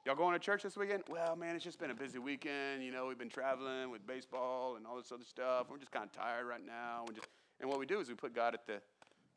[0.06, 1.04] Y'all going to church this weekend?
[1.10, 2.86] Well, man, it's just been a busy weekend.
[2.86, 5.68] You know, we've been traveling with baseball and all this other stuff.
[5.70, 7.04] We're just kind of tired right now.
[7.06, 7.28] And, just,
[7.60, 8.82] and what we do is we put God at the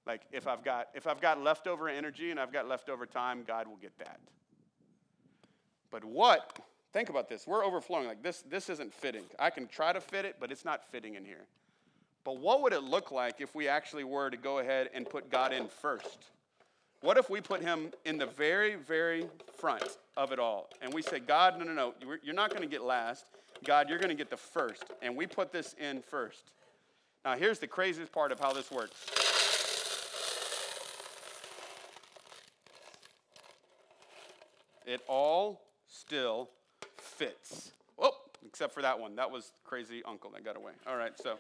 [0.07, 3.67] like if I've got if I've got leftover energy and I've got leftover time, God
[3.67, 4.21] will get that.
[5.91, 6.59] But what?
[6.93, 7.47] Think about this.
[7.47, 8.07] We're overflowing.
[8.07, 9.25] Like this this isn't fitting.
[9.39, 11.47] I can try to fit it, but it's not fitting in here.
[12.25, 15.31] But what would it look like if we actually were to go ahead and put
[15.31, 16.31] God in first?
[17.03, 19.27] What if we put him in the very, very
[19.59, 20.71] front of it all?
[20.81, 23.27] And we say, God, no, no, no, you're not going to get last.
[23.63, 24.85] God, you're going to get the first.
[25.03, 26.53] And we put this in first.
[27.23, 29.44] Now, here's the craziest part of how this works.
[34.85, 36.51] It all still
[36.99, 37.73] fits.
[37.99, 38.13] Oh,
[38.47, 39.17] except for that one.
[39.17, 40.73] That was crazy uncle that got away.
[40.87, 41.37] All right, so.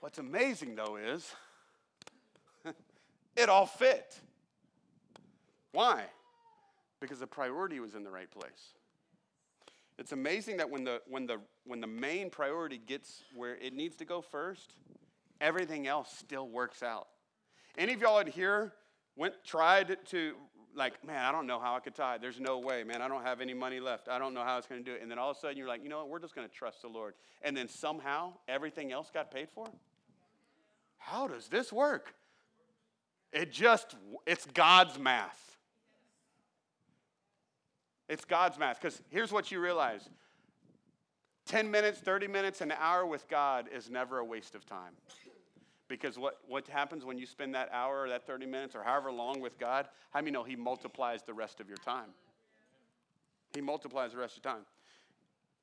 [0.00, 1.34] What's amazing though is
[3.36, 4.20] it all fit.
[5.72, 6.04] Why?
[7.00, 8.74] because the priority was in the right place.
[9.98, 13.96] It's amazing that when the, when the, when the main priority gets where it needs
[13.96, 14.74] to go first,
[15.40, 17.08] everything else still works out.
[17.76, 18.72] Any of y'all in here
[19.16, 20.34] went tried to
[20.74, 22.20] like, man, I don't know how I could tithe.
[22.20, 23.02] There's no way, man.
[23.02, 24.08] I don't have any money left.
[24.08, 25.02] I don't know how it's going to do it.
[25.02, 26.08] And then all of a sudden you're like, you know what?
[26.08, 27.14] We're just going to trust the Lord.
[27.42, 29.66] And then somehow everything else got paid for.
[30.98, 32.14] How does this work?
[33.32, 35.56] It just, it's God's math.
[38.08, 38.80] It's God's math.
[38.80, 40.08] Because here's what you realize
[41.46, 44.92] 10 minutes, 30 minutes, an hour with God is never a waste of time.
[45.88, 49.10] Because what, what happens when you spend that hour or that 30 minutes or however
[49.10, 49.88] long with God?
[50.10, 52.10] How many know He multiplies the rest of your time?
[53.54, 54.62] He multiplies the rest of your time.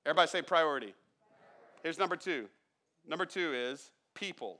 [0.05, 0.93] Everybody say priority.
[1.83, 2.47] Here's number two.
[3.07, 4.59] Number two is people.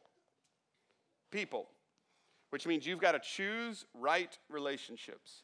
[1.32, 1.68] People,
[2.52, 5.42] which means you've got to choose right relationships.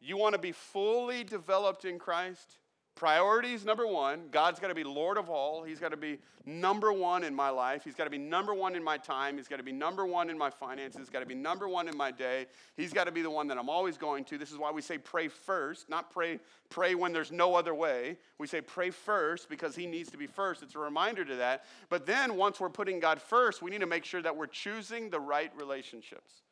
[0.00, 2.58] You want to be fully developed in Christ?
[2.98, 5.62] Priorities number one, God's got to be Lord of all.
[5.62, 7.84] He's got to be number one in my life.
[7.84, 9.36] He's got to be number one in my time.
[9.36, 10.98] He's got to be number one in my finances.
[10.98, 12.46] He's got to be number one in my day.
[12.76, 14.36] He's got to be the one that I'm always going to.
[14.36, 18.16] This is why we say pray first, not pray, pray when there's no other way.
[18.36, 20.64] We say pray first because He needs to be first.
[20.64, 21.66] It's a reminder to that.
[21.90, 25.08] But then once we're putting God first, we need to make sure that we're choosing
[25.08, 26.42] the right relationships.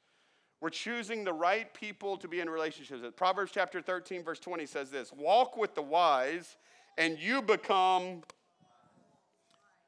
[0.61, 3.15] We're choosing the right people to be in relationships with.
[3.15, 6.57] Proverbs chapter 13, verse 20 says this Walk with the wise,
[6.97, 8.23] and you become.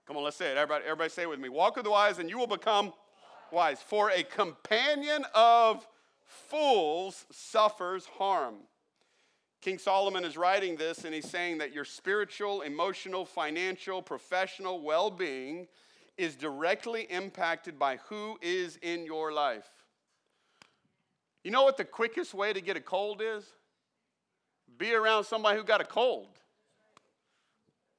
[0.07, 0.57] Come on, let's say it.
[0.57, 1.48] Everybody, everybody say it with me.
[1.48, 2.92] Walk with the wise, and you will become
[3.50, 3.81] wise.
[3.81, 5.87] For a companion of
[6.24, 8.57] fools suffers harm.
[9.61, 15.11] King Solomon is writing this, and he's saying that your spiritual, emotional, financial, professional well
[15.11, 15.66] being
[16.16, 19.68] is directly impacted by who is in your life.
[21.44, 23.44] You know what the quickest way to get a cold is?
[24.77, 26.29] Be around somebody who got a cold.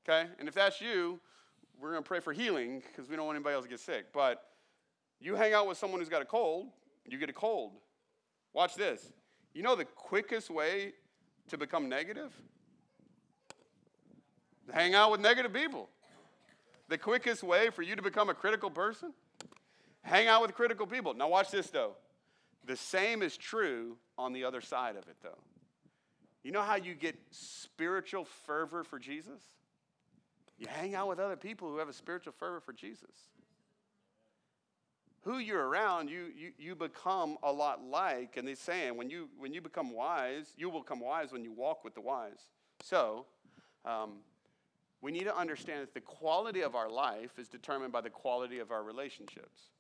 [0.07, 0.27] Okay?
[0.39, 1.19] And if that's you,
[1.79, 4.07] we're going to pray for healing because we don't want anybody else to get sick.
[4.13, 4.43] But
[5.19, 6.67] you hang out with someone who's got a cold,
[7.07, 7.73] you get a cold.
[8.53, 9.11] Watch this.
[9.53, 10.93] You know the quickest way
[11.49, 12.31] to become negative?
[14.71, 15.89] Hang out with negative people.
[16.87, 19.13] The quickest way for you to become a critical person?
[20.01, 21.13] Hang out with critical people.
[21.13, 21.95] Now, watch this though.
[22.69, 25.39] The same is true on the other side of it, though.
[26.43, 29.41] You know how you get spiritual fervor for Jesus?
[30.59, 33.09] You hang out with other people who have a spiritual fervor for Jesus.
[35.23, 39.29] Who you're around, you, you, you become a lot like, and they're saying when you,
[39.39, 42.49] when you become wise, you will become wise when you walk with the wise.
[42.83, 43.25] So,
[43.83, 44.19] um,
[45.01, 48.59] we need to understand that the quality of our life is determined by the quality
[48.59, 49.71] of our relationships.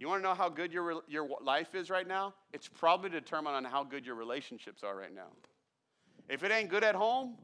[0.00, 2.32] You want to know how good your, your life is right now?
[2.54, 5.28] It's probably determined on how good your relationships are right now.
[6.30, 7.34] If it ain't good at home,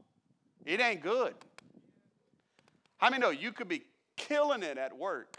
[0.65, 1.35] it ain't good.
[2.97, 3.83] How many know you could be
[4.15, 5.37] killing it at work,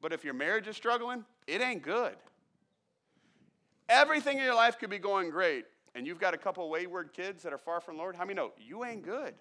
[0.00, 2.14] but if your marriage is struggling, it ain't good.
[3.88, 5.64] Everything in your life could be going great,
[5.96, 8.14] and you've got a couple wayward kids that are far from Lord.
[8.14, 9.34] How many know you ain't good?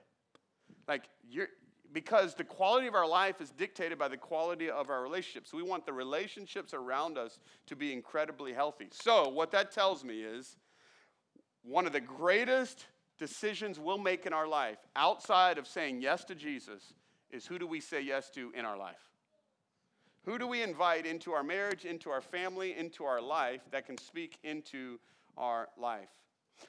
[0.87, 1.49] Like you're
[1.93, 5.53] because the quality of our life is dictated by the quality of our relationships.
[5.53, 8.87] We want the relationships around us to be incredibly healthy.
[8.91, 10.57] So, what that tells me is
[11.63, 12.85] one of the greatest
[13.17, 16.93] decisions we'll make in our life outside of saying yes to Jesus
[17.31, 18.95] is who do we say yes to in our life?
[20.23, 23.97] Who do we invite into our marriage, into our family, into our life that can
[23.97, 24.99] speak into
[25.37, 26.09] our life?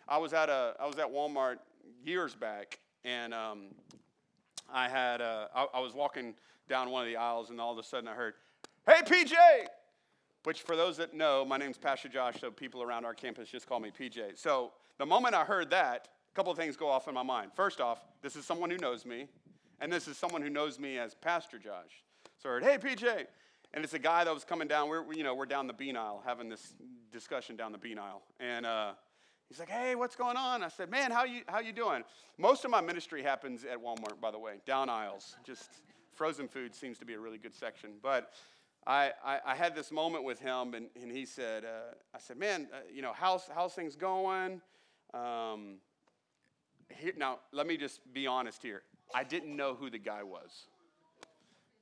[0.08, 1.56] I was at a I was at Walmart
[2.04, 3.74] years back, and um,
[4.72, 6.34] I had uh, I, I was walking
[6.68, 8.34] down one of the aisles, and all of a sudden I heard,
[8.86, 9.34] "Hey, PJ!"
[10.44, 13.66] Which, for those that know, my name's Pastor Josh, so people around our campus just
[13.66, 14.38] call me PJ.
[14.38, 17.50] So the moment I heard that, a couple of things go off in my mind.
[17.54, 19.26] First off, this is someone who knows me,
[19.80, 22.04] and this is someone who knows me as Pastor Josh.
[22.42, 23.26] So I heard, "Hey, PJ,"
[23.74, 24.88] and it's a guy that was coming down.
[24.88, 26.74] We're you know we're down the bean aisle having this
[27.10, 28.66] discussion down the bean aisle, and.
[28.66, 28.92] Uh,
[29.48, 30.62] He's like, hey, what's going on?
[30.62, 32.04] I said, man, how you, how you doing?
[32.36, 35.36] Most of my ministry happens at Walmart, by the way, down aisles.
[35.44, 35.70] Just
[36.14, 37.92] frozen food seems to be a really good section.
[38.02, 38.32] But
[38.86, 42.36] I, I, I had this moment with him, and, and he said, uh, I said,
[42.36, 44.60] man, uh, you know, how's, how's things going?
[45.14, 45.76] Um,
[46.90, 48.82] here, now, let me just be honest here.
[49.14, 50.66] I didn't know who the guy was.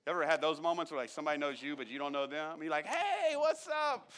[0.06, 2.62] Ever had those moments where like somebody knows you, but you don't know them?
[2.62, 4.12] You're like, hey, what's up,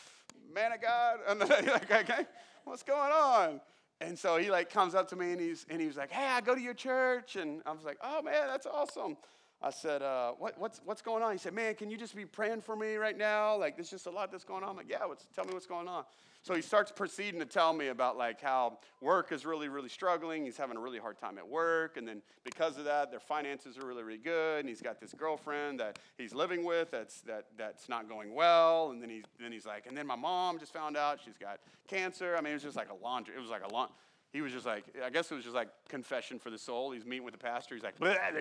[0.55, 1.21] man of God?
[1.29, 2.27] And like, okay
[2.69, 3.61] what's going on?
[4.01, 6.27] And so he like comes up to me and he's and he was like, hey,
[6.27, 9.17] I go to your church, and I was like, oh man, that's awesome.
[9.61, 11.33] I said, uh, what, what's, what's going on?
[11.33, 13.57] He said, man, can you just be praying for me right now?
[13.57, 14.71] Like, there's just a lot that's going on.
[14.71, 16.05] I'm like, yeah, what's, tell me what's going on.
[16.49, 20.47] So he starts proceeding to tell me about like how work is really, really struggling.
[20.47, 21.99] He's having a really hard time at work.
[21.99, 24.61] And then because of that, their finances are really, really good.
[24.61, 28.93] And he's got this girlfriend that he's living with that's, that, that's not going well.
[28.93, 31.59] And then, he, then he's like, and then my mom just found out she's got
[31.87, 32.35] cancer.
[32.35, 33.35] I mean, it was just like a laundry.
[33.37, 33.95] It was like a laundry
[34.33, 36.93] he was just like, I guess it was just like confession for the soul.
[36.93, 37.75] He's meeting with the pastor.
[37.75, 38.15] He's like, blah,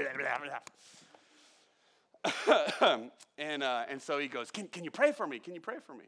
[2.46, 2.98] blah, blah,
[3.38, 5.40] and, uh, and so he goes, can, can you pray for me?
[5.40, 6.06] Can you pray for me?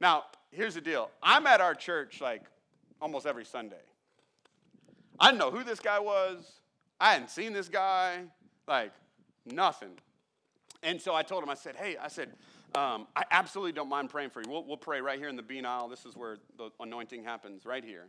[0.00, 2.42] Now, here's the deal I'm at our church like
[3.00, 3.76] almost every Sunday.
[5.18, 6.60] I didn't know who this guy was,
[6.98, 8.20] I hadn't seen this guy,
[8.66, 8.92] like
[9.44, 9.92] nothing.
[10.82, 12.30] And so I told him, I said, hey, I said,
[12.74, 14.50] um, I absolutely don't mind praying for you.
[14.50, 15.88] We'll, we'll pray right here in the bean aisle.
[15.88, 18.06] This is where the anointing happens, right here.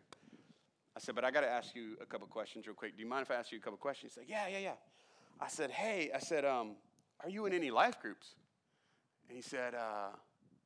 [0.96, 2.96] I said, but I got to ask you a couple questions real quick.
[2.96, 4.14] Do you mind if I ask you a couple questions?
[4.14, 4.74] He said, yeah, yeah, yeah.
[5.39, 6.76] I said, hey, I said, um,
[7.24, 8.36] are you in any life groups?
[9.28, 10.10] And he said, uh,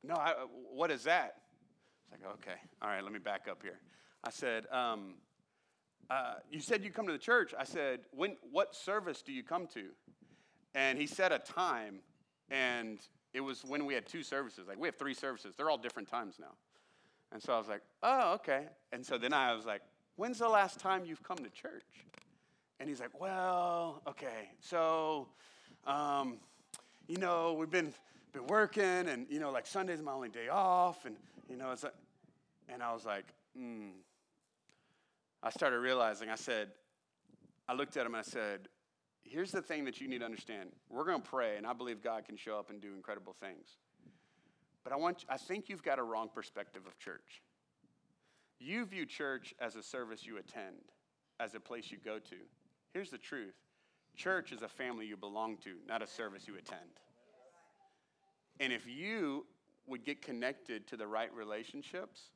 [0.06, 0.34] No, I,
[0.72, 1.36] what is that?
[2.12, 3.80] I was like, Okay, all right, let me back up here.
[4.22, 5.14] I said, um,
[6.08, 7.52] uh, You said you come to the church.
[7.58, 9.84] I said, when, What service do you come to?
[10.74, 12.00] And he said a time,
[12.50, 12.98] and
[13.32, 14.68] it was when we had two services.
[14.68, 16.52] Like, we have three services, they're all different times now.
[17.32, 18.66] And so I was like, Oh, okay.
[18.92, 19.82] And so then I was like,
[20.16, 22.06] When's the last time you've come to church?
[22.78, 25.28] And he's like, Well, okay, so
[25.86, 26.38] um,
[27.08, 27.92] you know, we've been,
[28.36, 31.06] been working and, you know, like Sunday's my only day off.
[31.06, 31.16] And,
[31.48, 31.94] you know, it's like,
[32.68, 33.24] and I was like,
[33.56, 33.88] hmm.
[35.42, 36.68] I started realizing, I said,
[37.68, 38.68] I looked at him and I said,
[39.22, 40.70] here's the thing that you need to understand.
[40.90, 43.78] We're going to pray, and I believe God can show up and do incredible things.
[44.84, 47.42] But I want, I think you've got a wrong perspective of church.
[48.58, 50.76] You view church as a service you attend,
[51.40, 52.36] as a place you go to.
[52.92, 53.54] Here's the truth
[54.16, 57.00] Church is a family you belong to, not a service you attend.
[58.60, 59.46] And if you
[59.86, 62.30] would get connected to the right relationships,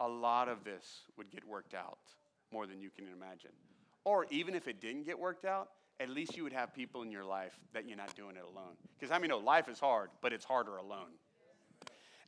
[0.00, 1.98] a lot of this would get worked out
[2.52, 3.50] more than you can imagine.
[4.04, 5.70] Or even if it didn't get worked out,
[6.00, 8.76] at least you would have people in your life that you're not doing it alone.
[8.98, 11.10] Because I mean, no, life is hard, but it's harder alone.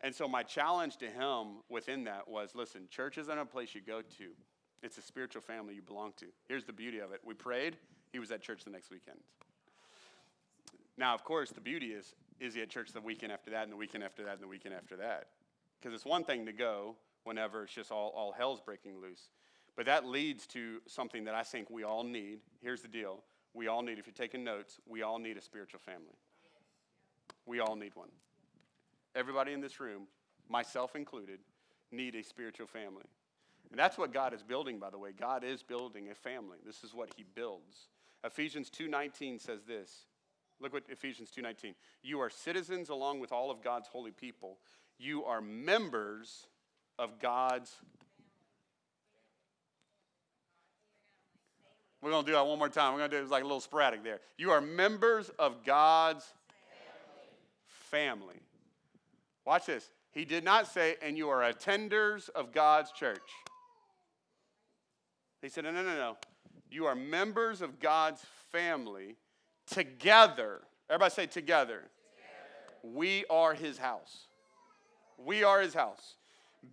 [0.03, 3.81] And so my challenge to him within that was listen, church isn't a place you
[3.81, 4.31] go to.
[4.83, 6.27] It's a spiritual family you belong to.
[6.49, 7.21] Here's the beauty of it.
[7.25, 7.77] We prayed,
[8.13, 9.19] he was at church the next weekend.
[10.97, 13.73] Now, of course, the beauty is, is he at church the weekend after that, and
[13.73, 15.29] the weekend after that, and the weekend after that?
[15.81, 19.31] Because it's one thing to go whenever it's just all, all hell's breaking loose.
[19.77, 22.41] But that leads to something that I think we all need.
[22.61, 23.23] Here's the deal
[23.55, 26.17] we all need, if you're taking notes, we all need a spiritual family.
[27.47, 28.11] We all need one.
[29.15, 30.03] Everybody in this room,
[30.49, 31.41] myself included,
[31.91, 33.07] need a spiritual family.
[33.71, 35.11] And that's what God is building, by the way.
[35.19, 36.59] God is building a family.
[36.65, 37.89] This is what he builds.
[38.25, 40.07] Ephesians 2:19 says this.
[40.61, 41.75] Look what Ephesians 2:19.
[42.03, 44.59] You are citizens along with all of God's holy people.
[44.99, 46.47] You are members
[46.99, 47.75] of God's
[52.03, 52.95] We're going to do that one more time.
[52.95, 54.21] We're going to do it like a little sporadic there.
[54.39, 56.25] You are members of God's
[57.85, 58.33] family.
[58.33, 58.41] family.
[59.45, 59.91] Watch this.
[60.11, 63.21] He did not say, and you are attenders of God's church.
[65.43, 66.17] He said, No, no, no, no.
[66.71, 69.17] You are members of God's family
[69.71, 70.61] together.
[70.89, 71.83] Everybody say together.
[71.83, 72.95] together.
[72.97, 74.27] We are his house.
[75.19, 76.17] We are his house.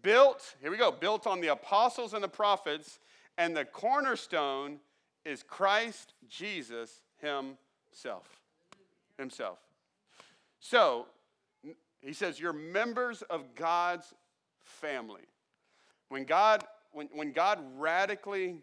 [0.02, 3.00] Built, here we go, built on the apostles and the prophets,
[3.38, 4.80] and the cornerstone
[5.24, 8.28] is Christ Jesus himself.
[9.18, 9.60] Himself.
[10.60, 11.06] So,
[12.02, 14.14] he says, You're members of God's
[14.62, 15.22] family.
[16.10, 18.56] When God when, when God radically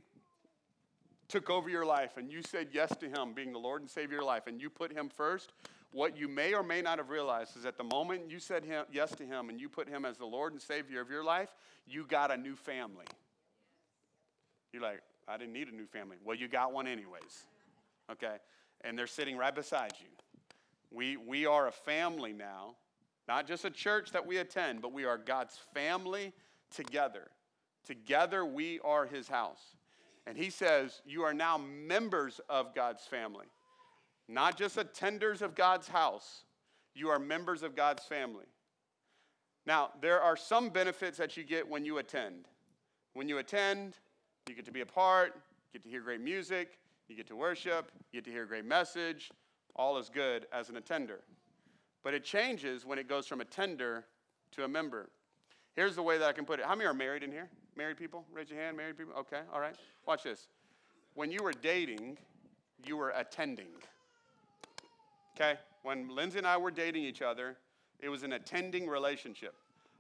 [1.35, 4.18] took over your life and you said yes to Him being the Lord and Savior
[4.18, 5.53] of your life and you put Him first,
[5.91, 8.85] what you may or may not have realized is at the moment you said him,
[8.93, 11.49] yes to Him and you put Him as the Lord and Savior of your life,
[11.89, 13.07] you got a new family.
[14.72, 16.18] You're like, I didn't need a new family.
[16.24, 17.47] Well, you got one anyways.
[18.12, 18.37] Okay?
[18.82, 20.07] And they're sitting right beside you.
[20.93, 22.76] We, we are a family now,
[23.26, 26.32] not just a church that we attend, but we are God's family
[26.70, 27.26] together.
[27.85, 29.74] Together we are his house.
[30.27, 33.47] And he says, You are now members of God's family,
[34.29, 36.45] not just attenders of God's house.
[36.95, 38.47] You are members of God's family.
[39.66, 42.47] Now, there are some benefits that you get when you attend.
[43.14, 43.99] When you attend,
[44.49, 47.37] you get to be a part, you get to hear great music, you get to
[47.37, 49.31] worship, you get to hear a great message.
[49.77, 51.20] All is good as an attender.
[52.03, 54.05] But it changes when it goes from attender
[54.53, 55.09] to a member.
[55.75, 56.66] Here's the way that I can put it.
[56.66, 57.49] How many are married in here?
[57.77, 58.25] Married people?
[58.33, 58.77] Raise your hand.
[58.77, 59.14] Married people?
[59.18, 59.75] Okay, all right.
[60.07, 60.49] Watch this.
[61.14, 62.16] When you were dating,
[62.87, 63.68] you were attending.
[65.37, 65.59] Okay?
[65.83, 67.57] When Lindsay and I were dating each other,
[68.01, 69.55] it was an attending relationship.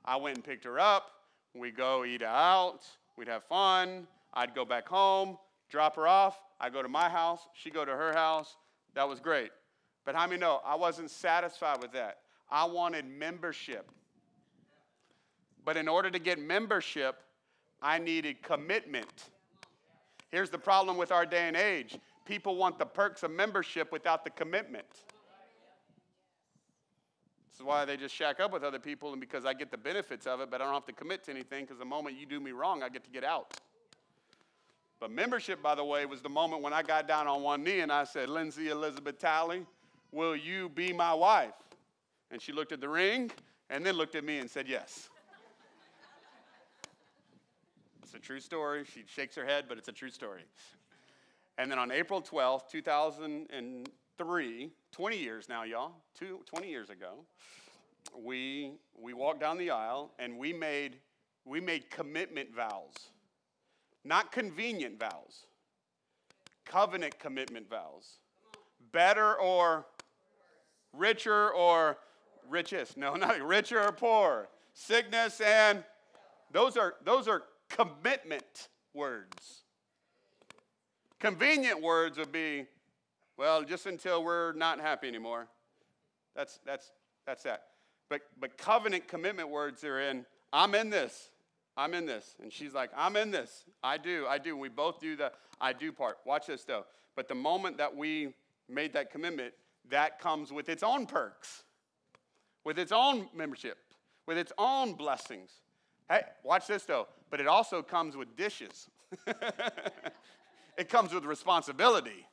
[0.04, 1.10] I went and picked her up.
[1.54, 2.80] We'd go eat out.
[3.16, 4.06] We'd have fun.
[4.32, 5.38] I'd go back home,
[5.70, 6.38] drop her off.
[6.60, 7.40] I'd go to my house.
[7.54, 8.56] She'd go to her house.
[8.94, 9.50] That was great.
[10.04, 12.18] But how many know I wasn't satisfied with that?
[12.50, 13.90] I wanted membership.
[15.64, 17.16] But in order to get membership,
[17.80, 19.30] I needed commitment.
[20.30, 24.24] Here's the problem with our day and age people want the perks of membership without
[24.24, 24.86] the commitment.
[27.50, 29.78] This is why they just shack up with other people, and because I get the
[29.78, 32.26] benefits of it, but I don't have to commit to anything because the moment you
[32.26, 33.60] do me wrong, I get to get out.
[34.98, 37.80] But membership, by the way, was the moment when I got down on one knee
[37.80, 39.66] and I said, Lindsay Elizabeth Talley,
[40.10, 41.54] will you be my wife?
[42.30, 43.30] And she looked at the ring
[43.70, 45.10] and then looked at me and said, Yes.
[48.04, 48.84] It's a true story.
[48.84, 50.42] She shakes her head, but it's a true story.
[51.56, 57.24] And then on April 12th, 2003, 20 years now, y'all, two, 20 years ago,
[58.14, 60.98] we, we walked down the aisle and we made,
[61.46, 62.92] we made commitment vows.
[64.04, 65.46] Not convenient vows,
[66.66, 68.18] covenant commitment vows.
[68.92, 69.86] Better or
[70.92, 71.96] richer or
[72.50, 72.98] richest.
[72.98, 74.50] No, not richer or poor.
[74.74, 75.82] Sickness and
[76.52, 77.44] those are those are
[77.74, 79.64] commitment words.
[81.18, 82.66] Convenient words would be,
[83.36, 85.46] well, just until we're not happy anymore.
[86.36, 86.92] That's that's
[87.26, 87.64] that's that.
[88.08, 91.30] But but covenant commitment words are in, I'm in this.
[91.76, 92.36] I'm in this.
[92.40, 93.64] And she's like, I'm in this.
[93.82, 94.56] I do, I do.
[94.56, 96.18] We both do the I do part.
[96.24, 96.84] Watch this though.
[97.16, 98.34] But the moment that we
[98.68, 99.54] made that commitment,
[99.90, 101.64] that comes with its own perks,
[102.64, 103.78] with its own membership,
[104.26, 105.50] with its own blessings.
[106.08, 107.08] Hey, watch this though.
[107.34, 108.88] But it also comes with dishes.
[110.78, 112.28] it comes with responsibility.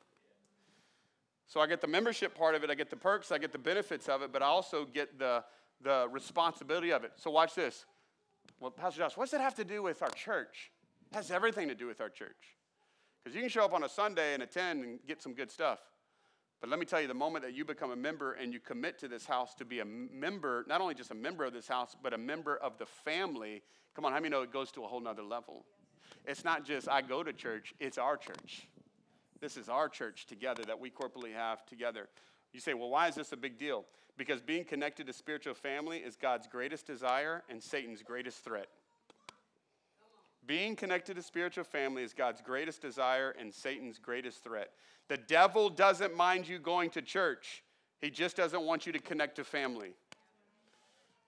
[1.48, 3.58] So I get the membership part of it, I get the perks, I get the
[3.58, 5.42] benefits of it, but I also get the,
[5.82, 7.14] the responsibility of it.
[7.16, 7.84] So watch this.
[8.60, 10.70] Well, Pastor Josh, what's that have to do with our church?
[11.10, 12.56] It has everything to do with our church.
[13.24, 15.80] Because you can show up on a Sunday and attend and get some good stuff.
[16.62, 18.96] But let me tell you, the moment that you become a member and you commit
[19.00, 21.96] to this house to be a member, not only just a member of this house,
[22.00, 23.62] but a member of the family,
[23.96, 25.64] come on, how many know it goes to a whole nother level?
[26.24, 28.68] It's not just I go to church, it's our church.
[29.40, 32.08] This is our church together that we corporately have together.
[32.52, 33.84] You say, well, why is this a big deal?
[34.16, 38.68] Because being connected to spiritual family is God's greatest desire and Satan's greatest threat.
[40.46, 44.70] Being connected to spiritual family is God's greatest desire and Satan's greatest threat.
[45.08, 47.62] The devil doesn't mind you going to church,
[48.00, 49.92] he just doesn't want you to connect to family.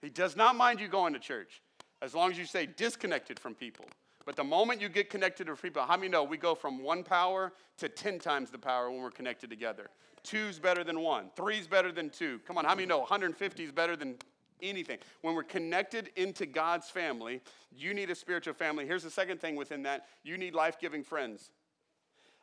[0.03, 1.63] He does not mind you going to church
[2.03, 3.87] as long as you stay disconnected from people.
[4.27, 7.03] But the moment you get connected to people, how many know we go from one
[7.03, 9.91] power to 10 times the power when we're connected together?
[10.23, 12.41] Two's better than one, three's better than two.
[12.47, 14.17] Come on, how many know 150 is better than
[14.65, 14.99] anything?
[15.23, 17.41] When we're connected into God's family,
[17.71, 18.87] you need a spiritual family.
[18.87, 21.51] Here's the second thing within that you need life giving friends.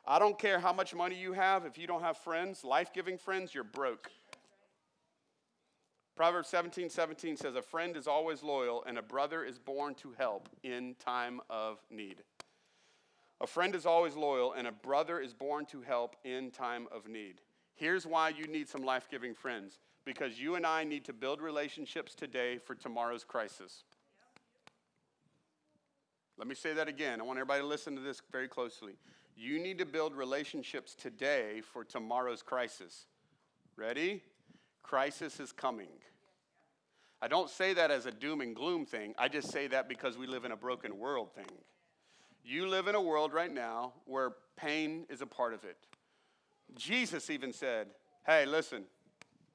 [0.06, 3.18] I don't care how much money you have, if you don't have friends, life giving
[3.18, 4.10] friends, you're broke.
[6.16, 10.14] Proverbs 17 17 says, A friend is always loyal, and a brother is born to
[10.18, 12.24] help in time of need.
[13.42, 17.08] A friend is always loyal, and a brother is born to help in time of
[17.08, 17.42] need.
[17.74, 21.42] Here's why you need some life giving friends because you and I need to build
[21.42, 23.84] relationships today for tomorrow's crisis.
[26.38, 27.22] Let me say that again.
[27.22, 28.94] I want everybody to listen to this very closely.
[29.36, 33.06] You need to build relationships today for tomorrow's crisis.
[33.76, 34.24] Ready?
[34.82, 35.90] Crisis is coming.
[37.22, 39.14] I don't say that as a doom and gloom thing.
[39.18, 41.46] I just say that because we live in a broken world thing.
[42.44, 45.78] You live in a world right now where pain is a part of it.
[46.76, 47.88] Jesus even said,
[48.26, 48.84] Hey, listen,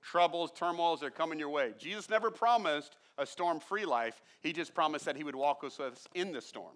[0.07, 1.73] troubles, turmoils are coming your way.
[1.79, 5.79] Jesus never promised a storm free life, He just promised that He would walk with
[5.81, 6.75] us in the storm.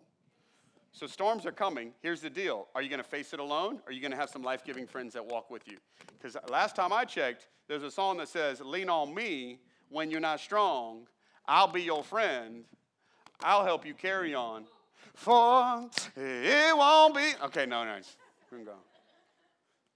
[0.93, 1.93] So, storms are coming.
[2.03, 3.81] Here's the deal Are you going to face it alone?
[3.87, 5.79] Are you going to have some life giving friends that walk with you?
[6.19, 10.21] Because last time I checked, there's a song that says, Lean on me when you're
[10.21, 11.07] not strong.
[11.47, 12.65] I'll be your friend.
[13.43, 14.65] I'll help you carry on.
[15.15, 17.33] For it won't be.
[17.45, 17.97] Okay, no, no.
[18.51, 18.75] We can go.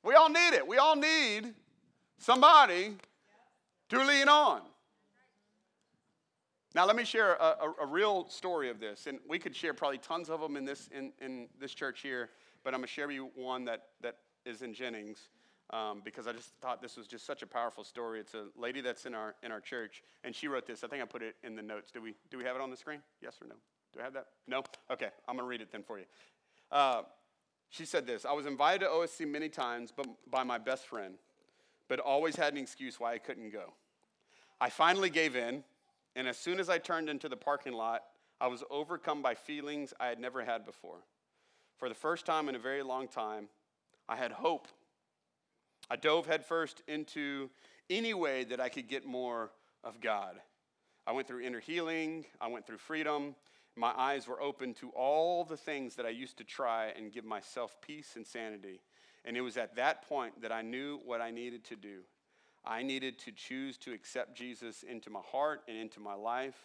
[0.03, 0.67] We all need it.
[0.67, 1.55] We all need
[2.19, 2.97] somebody
[3.95, 4.63] to lean on.
[6.75, 9.73] Now, let me share a, a, a, real story of this, and we could share
[9.73, 12.31] probably tons of them in this, in, in this church here,
[12.65, 15.29] but I'm going to share you one that, that is in Jennings
[15.71, 18.19] um, because I just thought this was just such a powerful story.
[18.19, 20.83] It's a lady that's in our, in our church, and she wrote this.
[20.83, 21.93] I think I put it in the notes.
[21.93, 23.01] Do we, do we have it on the screen?
[23.23, 23.55] Yes or no?
[23.93, 24.27] Do I have that?
[24.49, 24.65] No?
[24.91, 26.07] Okay, I'm going to read it then for you.
[26.73, 27.03] Uh,
[27.71, 31.15] she said this I was invited to OSC many times but by my best friend,
[31.89, 33.75] but always had an excuse why I couldn't go.
[34.61, 35.65] I finally gave in,
[36.17, 38.03] and as soon as I turned into the parking lot,
[38.41, 40.99] I was overcome by feelings I had never had before.
[41.79, 43.49] For the first time in a very long time,
[44.09, 44.69] I had hope.
[45.91, 47.51] I dove headfirst into
[47.91, 49.51] any way that I could get more
[49.83, 50.37] of God.
[51.07, 53.35] I went through inner healing, I went through freedom.
[53.77, 57.25] My eyes were open to all the things that I used to try and give
[57.25, 58.81] myself peace and sanity.
[59.25, 62.03] And it was at that point that I knew what I needed to do.
[62.67, 66.57] I needed to choose to accept Jesus into my heart and into my life.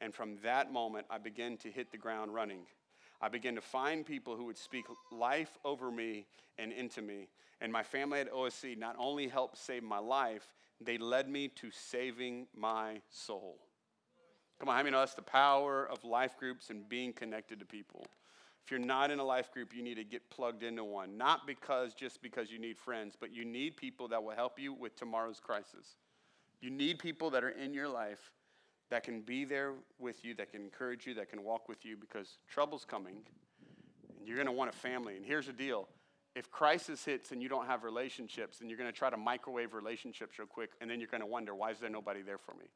[0.00, 2.62] And from that moment, I began to hit the ground running.
[3.20, 6.26] I began to find people who would speak life over me
[6.58, 7.28] and into me.
[7.60, 11.70] And my family at OSC not only helped save my life, they led me to
[11.70, 13.58] saving my soul.
[14.58, 18.04] Come on, many know that's the power of life groups and being connected to people?
[18.64, 21.16] If you're not in a life group, you need to get plugged into one.
[21.16, 24.72] Not because just because you need friends, but you need people that will help you
[24.72, 25.96] with tomorrow's crisis.
[26.60, 28.32] You need people that are in your life
[28.90, 31.96] that can be there with you, that can encourage you, that can walk with you
[31.96, 33.16] because trouble's coming
[34.18, 35.16] and you're going to want a family.
[35.16, 35.88] And here's the deal
[36.36, 39.74] if crisis hits and you don't have relationships, then you're going to try to microwave
[39.74, 42.54] relationships real quick and then you're going to wonder, why is there nobody there for
[42.54, 42.66] me?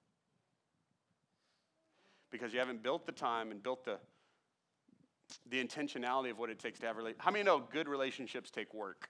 [2.30, 3.98] Because you haven't built the time and built the,
[5.50, 7.24] the intentionality of what it takes to have relationships.
[7.24, 9.08] How many know good relationships take work?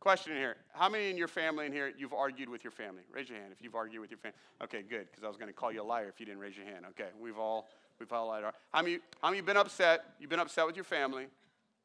[0.00, 0.56] Question here.
[0.72, 3.02] How many in your family in here you've argued with your family?
[3.12, 4.36] Raise your hand if you've argued with your family.
[4.62, 6.56] Okay, good, because I was going to call you a liar if you didn't raise
[6.56, 6.84] your hand.
[6.90, 8.44] Okay, we've all we've all lied.
[8.72, 10.04] How many how many been upset?
[10.20, 11.24] You've been upset with your family.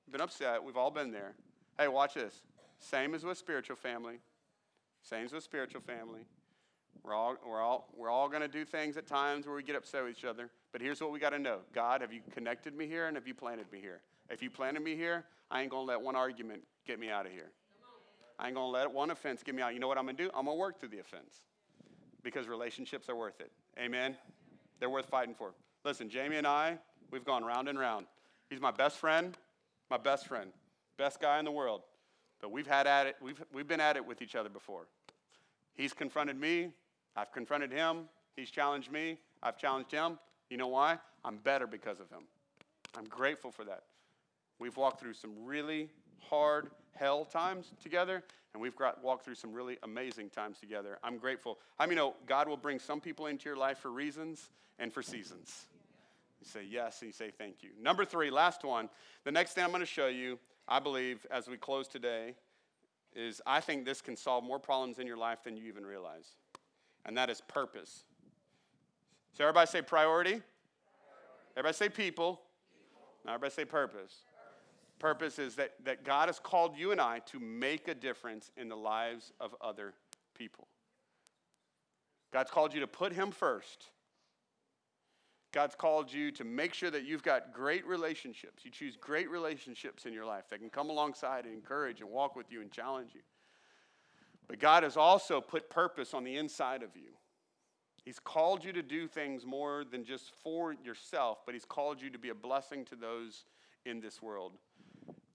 [0.05, 0.63] You've been upset.
[0.63, 1.33] We've all been there.
[1.77, 2.43] Hey, watch this.
[2.77, 4.19] Same as with spiritual family.
[5.01, 6.21] Same as with spiritual family.
[7.03, 9.75] We're all, we're all, we're all going to do things at times where we get
[9.75, 10.49] upset with each other.
[10.71, 13.27] But here's what we got to know God, have you connected me here and have
[13.27, 14.01] you planted me here?
[14.29, 17.25] If you planted me here, I ain't going to let one argument get me out
[17.25, 17.51] of here.
[18.39, 19.73] I ain't going to let one offense get me out.
[19.73, 20.29] You know what I'm going to do?
[20.33, 21.35] I'm going to work through the offense
[22.23, 23.51] because relationships are worth it.
[23.77, 24.15] Amen?
[24.79, 25.53] They're worth fighting for.
[25.85, 26.79] Listen, Jamie and I,
[27.11, 28.07] we've gone round and round.
[28.49, 29.37] He's my best friend,
[29.89, 30.51] my best friend,
[30.97, 31.81] best guy in the world.
[32.41, 34.87] But we've had at it, we've, we've been at it with each other before.
[35.75, 36.71] He's confronted me,
[37.15, 40.17] I've confronted him, he's challenged me, I've challenged him.
[40.49, 40.97] You know why?
[41.25, 42.23] I'm better because of him.
[42.97, 43.83] I'm grateful for that.
[44.59, 45.89] We've walked through some really
[46.19, 50.99] hard hell times together, and we've got, walked through some really amazing times together.
[51.03, 51.59] I'm grateful.
[51.79, 54.49] I mean, know God will bring some people into your life for reasons
[54.79, 55.65] and for seasons.
[56.39, 57.69] You say yes, and you say thank you.
[57.81, 58.89] Number three, last one.
[59.23, 60.37] The next thing I'm going to show you,
[60.67, 62.35] I believe, as we close today,
[63.15, 66.27] is I think this can solve more problems in your life than you even realize,
[67.05, 68.05] and that is purpose.
[69.33, 70.41] So, everybody say priority.
[71.55, 72.41] Everybody say people.
[73.25, 74.23] Now, everybody say purpose
[75.03, 78.69] purpose is that, that God has called you and I to make a difference in
[78.69, 79.93] the lives of other
[80.33, 80.69] people.
[82.31, 83.89] God's called you to put Him first.
[85.51, 88.63] God's called you to make sure that you've got great relationships.
[88.63, 92.37] You choose great relationships in your life that can come alongside and encourage and walk
[92.37, 93.21] with you and challenge you.
[94.47, 97.11] But God has also put purpose on the inside of you.
[98.03, 102.09] He's called you to do things more than just for yourself, but He's called you
[102.09, 103.45] to be a blessing to those
[103.85, 104.57] in this world.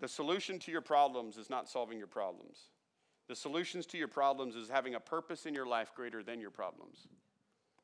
[0.00, 2.58] The solution to your problems is not solving your problems.
[3.28, 6.50] The solutions to your problems is having a purpose in your life greater than your
[6.50, 7.08] problems.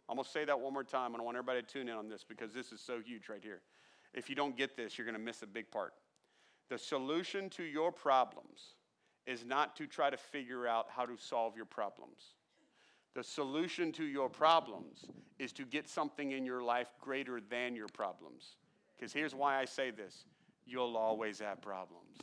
[0.09, 1.95] I'm going to say that one more time, and I want everybody to tune in
[1.95, 3.63] on this because this is so huge right here.
[4.13, 5.95] If you don't get this, you're going to miss a big part.
[6.69, 8.75] The solution to your problems
[9.27, 12.35] is not to try to figure out how to solve your problems.
[13.15, 15.05] The solution to your problems
[15.39, 18.57] is to get something in your life greater than your problems.
[18.97, 20.25] Because here's why I say this
[20.67, 22.19] you'll always have problems.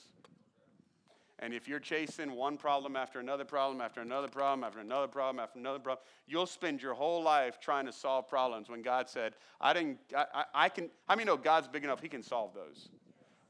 [1.40, 5.42] And if you're chasing one problem after another problem, after another problem, after another problem,
[5.42, 9.34] after another problem, you'll spend your whole life trying to solve problems when God said,
[9.60, 12.54] I didn't, I, I, I can, how many know God's big enough, He can solve
[12.54, 12.90] those?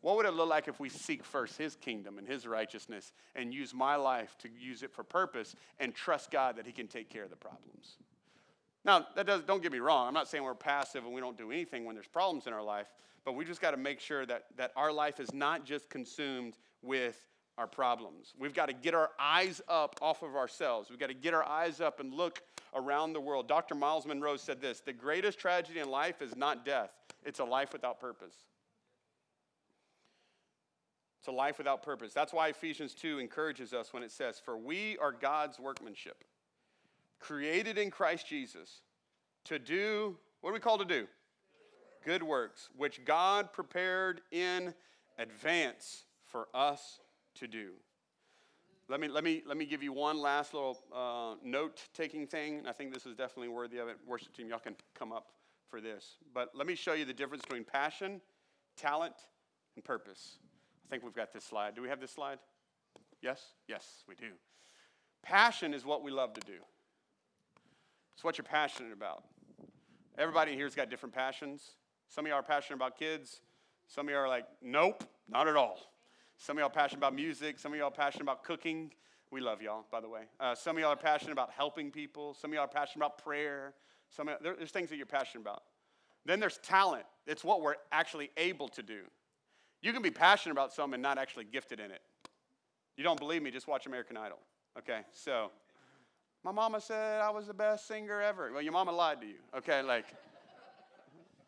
[0.01, 3.53] What would it look like if we seek first His kingdom and His righteousness and
[3.53, 7.09] use my life to use it for purpose and trust God that He can take
[7.09, 7.97] care of the problems?
[8.83, 10.07] Now, that does, don't get me wrong.
[10.07, 12.63] I'm not saying we're passive and we don't do anything when there's problems in our
[12.63, 12.87] life,
[13.23, 16.57] but we just got to make sure that, that our life is not just consumed
[16.81, 17.27] with
[17.59, 18.33] our problems.
[18.39, 20.89] We've got to get our eyes up off of ourselves.
[20.89, 22.41] We've got to get our eyes up and look
[22.73, 23.47] around the world.
[23.47, 23.75] Dr.
[23.75, 26.89] Myles Munroe said this The greatest tragedy in life is not death,
[27.23, 28.33] it's a life without purpose.
[31.21, 32.13] It's a life without purpose.
[32.13, 36.23] That's why Ephesians 2 encourages us when it says, For we are God's workmanship,
[37.19, 38.81] created in Christ Jesus
[39.45, 41.07] to do, what are we called to do?
[42.03, 44.73] good works, which God prepared in
[45.17, 46.99] advance for us
[47.35, 47.71] to do.
[48.89, 52.63] let me, let me, let me give you one last little uh, note taking thing.
[52.67, 53.97] I think this is definitely worthy of it.
[54.07, 55.27] Worship team, y'all can come up
[55.69, 56.17] for this.
[56.33, 58.21] But let me show you the difference between passion,
[58.75, 59.15] talent,
[59.75, 60.39] and purpose.
[60.91, 61.73] I think we've got this slide.
[61.73, 62.37] Do we have this slide?
[63.21, 63.41] Yes?
[63.65, 64.31] Yes, we do.
[65.23, 66.57] Passion is what we love to do,
[68.13, 69.23] it's what you're passionate about.
[70.17, 71.63] Everybody here's got different passions.
[72.09, 73.39] Some of y'all are passionate about kids.
[73.87, 75.79] Some of y'all are like, nope, not at all.
[76.37, 77.57] Some of y'all passionate about music.
[77.57, 78.91] Some of y'all passionate about cooking.
[79.31, 80.23] We love y'all, by the way.
[80.41, 82.33] Uh, some of y'all are passionate about helping people.
[82.33, 83.75] Some of y'all are passionate about prayer.
[84.09, 85.63] Some there's things that you're passionate about.
[86.25, 87.05] Then there's talent.
[87.27, 89.03] It's what we're actually able to do.
[89.81, 92.01] You can be passionate about something and not actually gifted in it.
[92.97, 93.51] You don't believe me?
[93.51, 94.37] Just watch American Idol.
[94.77, 95.51] Okay, so
[96.43, 98.51] my mama said I was the best singer ever.
[98.51, 99.39] Well, your mama lied to you.
[99.57, 100.05] Okay, like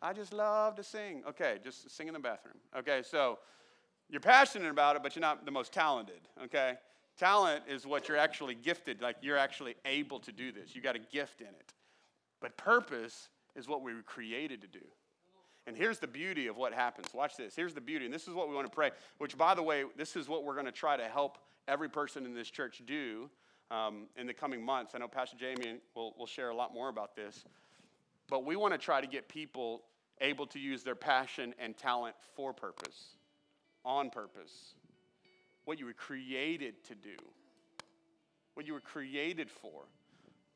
[0.02, 1.22] I just love to sing.
[1.28, 2.56] Okay, just sing in the bathroom.
[2.76, 3.38] Okay, so
[4.10, 6.20] you're passionate about it, but you're not the most talented.
[6.44, 6.74] Okay,
[7.16, 9.00] talent is what you're actually gifted.
[9.00, 10.74] Like you're actually able to do this.
[10.74, 11.72] You got a gift in it.
[12.40, 14.84] But purpose is what we were created to do.
[15.66, 17.08] And here's the beauty of what happens.
[17.14, 17.56] Watch this.
[17.56, 18.04] Here's the beauty.
[18.04, 20.44] And this is what we want to pray, which, by the way, this is what
[20.44, 23.30] we're going to try to help every person in this church do
[23.70, 24.92] um, in the coming months.
[24.94, 27.44] I know Pastor Jamie will, will share a lot more about this.
[28.28, 29.82] But we want to try to get people
[30.20, 33.16] able to use their passion and talent for purpose,
[33.84, 34.74] on purpose.
[35.64, 37.16] What you were created to do,
[38.54, 39.84] what you were created for.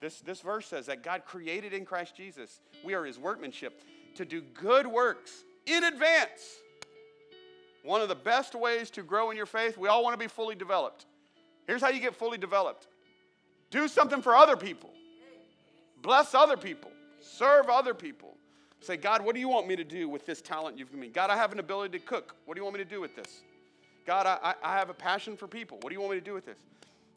[0.00, 3.80] This, this verse says that God created in Christ Jesus, we are his workmanship,
[4.18, 6.58] to do good works in advance.
[7.82, 10.28] One of the best ways to grow in your faith, we all want to be
[10.28, 11.06] fully developed.
[11.66, 12.86] Here's how you get fully developed
[13.70, 14.90] do something for other people,
[16.02, 16.90] bless other people,
[17.20, 18.34] serve other people.
[18.80, 21.08] Say, God, what do you want me to do with this talent you've given me?
[21.08, 22.36] God, I have an ability to cook.
[22.44, 23.40] What do you want me to do with this?
[24.06, 25.78] God, I, I have a passion for people.
[25.80, 26.56] What do you want me to do with this?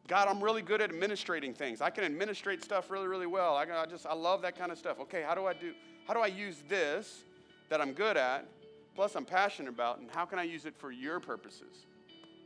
[0.08, 1.80] God, I'm really good at administrating things.
[1.80, 3.54] I can administrate stuff really, really well.
[3.54, 4.98] I, I just, I love that kind of stuff.
[5.00, 5.72] Okay, how do I do,
[6.06, 7.24] how do I use this
[7.68, 8.46] that I'm good at,
[8.94, 11.86] plus I'm passionate about, and how can I use it for your purposes?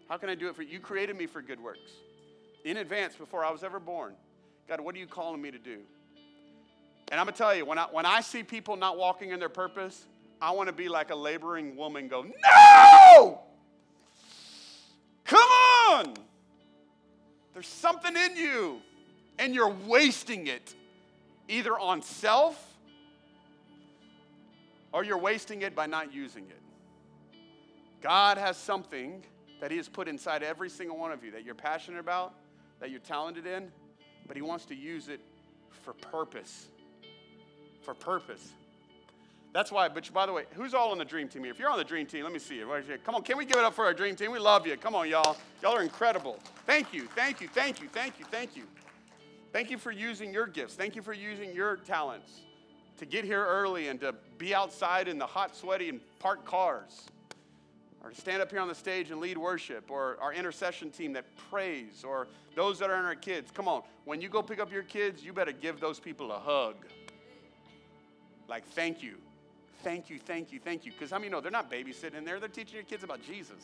[0.09, 0.79] How can I do it for you?
[0.79, 1.91] created me for good works
[2.65, 4.15] in advance before I was ever born.
[4.69, 5.79] God, what are you calling me to do?
[7.11, 9.49] And I'm gonna tell you, when I when I see people not walking in their
[9.49, 10.07] purpose,
[10.41, 13.41] I want to be like a laboring woman, go, no!
[15.25, 15.49] Come
[15.89, 16.15] on!
[17.57, 18.83] There's something in you,
[19.39, 20.75] and you're wasting it
[21.49, 22.63] either on self
[24.93, 26.61] or you're wasting it by not using it.
[28.03, 29.25] God has something
[29.63, 32.35] that He has put inside every single one of you that you're passionate about,
[32.79, 33.73] that you're talented in,
[34.27, 35.23] but He wants to use it
[35.83, 36.67] for purpose.
[37.81, 38.53] For purpose.
[39.57, 41.51] That's why, but by the way, who's all on the dream team here?
[41.51, 42.69] If you're on the dream team, let me see you.
[43.05, 44.31] Come on, can we give it up for our dream team?
[44.31, 44.77] We love you.
[44.77, 45.35] Come on, y'all.
[45.63, 46.39] Y'all are incredible.
[46.67, 48.65] Thank you, thank you, thank you, thank you, thank you.
[49.55, 50.75] Thank you for using your gifts.
[50.75, 52.43] Thank you for using your talents
[52.99, 57.07] to get here early and to be outside in the hot, sweaty, and parked cars,
[58.05, 61.15] or to stand up here on the stage and lead worship, or our intercession team
[61.15, 63.51] that prays, or those that are in our kids.
[63.53, 66.39] Come on, when you go pick up your kids, you better give those people a
[66.39, 66.75] hug.
[68.49, 69.17] Like, thank you
[69.83, 70.93] thank you, thank you, thank you.
[70.93, 72.41] Because how I many know they're not babysitting in there?
[72.41, 73.63] They're teaching your kids about Jesus.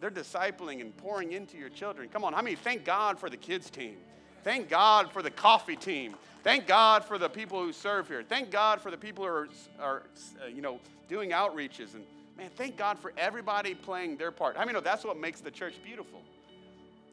[0.00, 2.08] They're discipling and pouring into your children.
[2.08, 3.96] Come on, how many thank God for the kids team?
[4.42, 6.14] Thank God for the coffee team.
[6.42, 8.22] Thank God for the people who serve here.
[8.22, 9.48] Thank God for the people who are,
[9.78, 10.02] are
[10.42, 11.94] uh, you know, doing outreaches.
[11.94, 12.04] And
[12.38, 14.56] man, thank God for everybody playing their part.
[14.56, 16.22] How I many know that's what makes the church beautiful?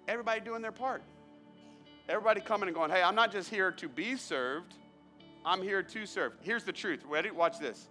[0.08, 1.02] Everybody doing their part.
[2.08, 4.74] Everybody coming and going, hey, I'm not just here to be served,
[5.46, 6.34] I'm here to serve.
[6.42, 7.04] Here's the truth.
[7.06, 7.32] Ready?
[7.32, 7.90] Watch this.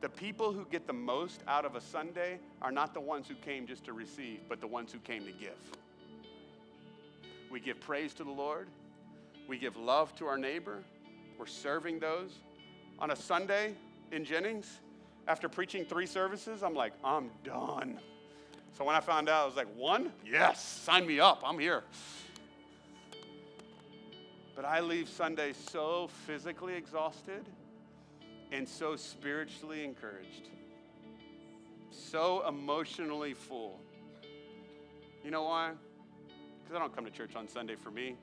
[0.00, 3.34] The people who get the most out of a Sunday are not the ones who
[3.34, 5.56] came just to receive, but the ones who came to give.
[7.50, 8.68] We give praise to the Lord,
[9.48, 10.82] we give love to our neighbor,
[11.38, 12.40] we're serving those.
[12.98, 13.74] On a Sunday
[14.12, 14.80] in Jennings,
[15.28, 18.00] after preaching three services, I'm like, I'm done.
[18.76, 20.12] So when I found out, I was like, one?
[20.24, 21.84] Yes, sign me up, I'm here.
[24.54, 27.46] But I leave Sunday so physically exhausted
[28.52, 30.48] and so spiritually encouraged,
[31.90, 33.80] so emotionally full.
[35.24, 35.72] You know why?
[36.62, 38.16] Because I don't come to church on Sunday for me.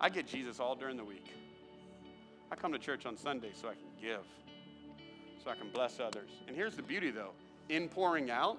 [0.00, 1.32] I get Jesus all during the week.
[2.50, 4.24] I come to church on Sunday so I can give,
[5.42, 6.30] so I can bless others.
[6.46, 7.32] And here's the beauty though
[7.68, 8.58] in pouring out,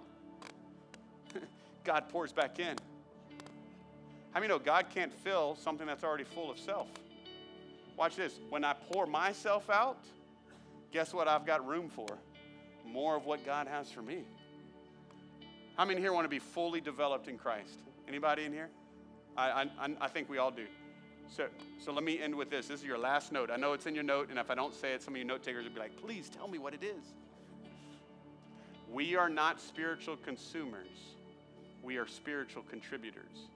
[1.84, 2.76] God pours back in.
[4.32, 6.88] How many know God can't fill something that's already full of self?
[7.96, 8.40] Watch this.
[8.50, 9.98] When I pour myself out,
[10.92, 12.08] guess what I've got room for?
[12.86, 14.24] More of what God has for me.
[15.76, 17.80] How many here want to be fully developed in Christ?
[18.08, 18.70] Anybody in here?
[19.38, 20.66] I, I, I think we all do.
[21.30, 22.68] So, so let me end with this.
[22.68, 23.52] This is your last note.
[23.52, 25.26] I know it's in your note, and if I don't say it, some of you
[25.26, 27.14] note takers will be like, please tell me what it is.
[28.90, 31.16] We are not spiritual consumers,
[31.84, 33.50] we are spiritual contributors.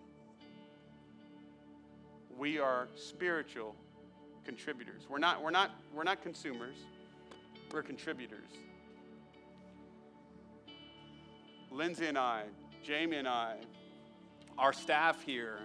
[2.37, 3.75] We are spiritual
[4.45, 5.03] contributors.
[5.09, 6.75] We're not, we're not, we're not consumers,
[7.73, 8.49] we're contributors.
[11.71, 12.43] Lindsay and I,
[12.83, 13.55] Jamie and I,
[14.57, 15.59] our staff here,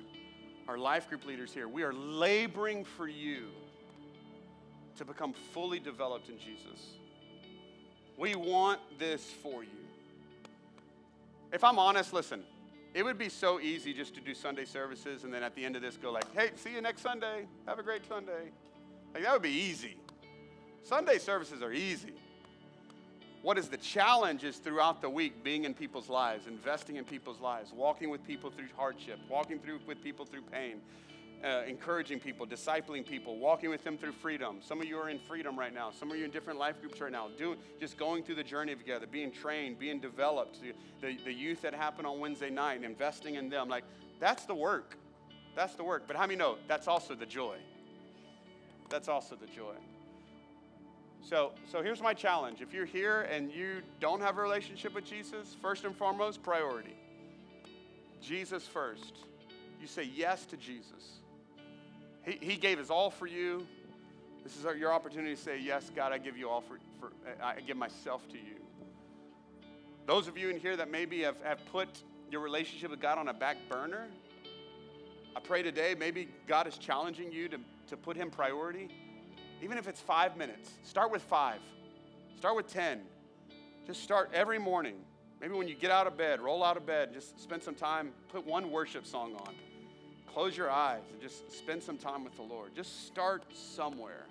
[0.68, 3.48] our life group leaders here, we are laboring for you
[4.96, 6.96] to become fully developed in Jesus.
[8.16, 9.70] We want this for you.
[11.52, 12.42] If I'm honest, listen,
[12.94, 15.76] it would be so easy just to do Sunday services and then at the end
[15.76, 17.46] of this go like, hey, see you next Sunday.
[17.66, 18.50] Have a great Sunday.
[19.12, 19.96] Like that would be easy.
[20.86, 22.12] Sunday services are easy.
[23.42, 27.40] What is the challenge is throughout the week being in people's lives, investing in people's
[27.40, 30.80] lives, walking with people through hardship, walking through with people through pain,
[31.44, 34.58] uh, encouraging people, discipling people, walking with them through freedom.
[34.60, 35.90] Some of you are in freedom right now.
[35.90, 37.30] Some of you in different life groups right now.
[37.36, 40.60] Doing just going through the journey together, being trained, being developed.
[41.00, 43.68] The, the, youth that happened on Wednesday night, investing in them.
[43.68, 43.84] Like
[44.20, 44.96] that's the work.
[45.56, 46.04] That's the work.
[46.06, 47.56] But how many know that's also the joy?
[48.88, 49.74] That's also the joy.
[51.28, 52.60] So, so here's my challenge.
[52.60, 56.94] If you're here and you don't have a relationship with Jesus, first and foremost, priority.
[58.22, 59.12] Jesus first.
[59.80, 61.18] You say yes to Jesus.
[62.24, 63.66] He, he gave his all for you.
[64.44, 67.10] This is your opportunity to say, Yes, God, I give you all for, for
[67.42, 68.60] I give myself to you.
[70.06, 71.88] Those of you in here that maybe have, have put
[72.30, 74.06] your relationship with God on a back burner,
[75.34, 77.58] I pray today maybe God is challenging you to,
[77.88, 78.90] to put him priority.
[79.62, 81.60] Even if it's five minutes, start with five,
[82.38, 83.00] start with 10.
[83.86, 84.96] Just start every morning.
[85.40, 88.12] Maybe when you get out of bed, roll out of bed, just spend some time,
[88.28, 89.54] put one worship song on.
[90.32, 92.74] Close your eyes and just spend some time with the Lord.
[92.74, 94.26] Just start somewhere.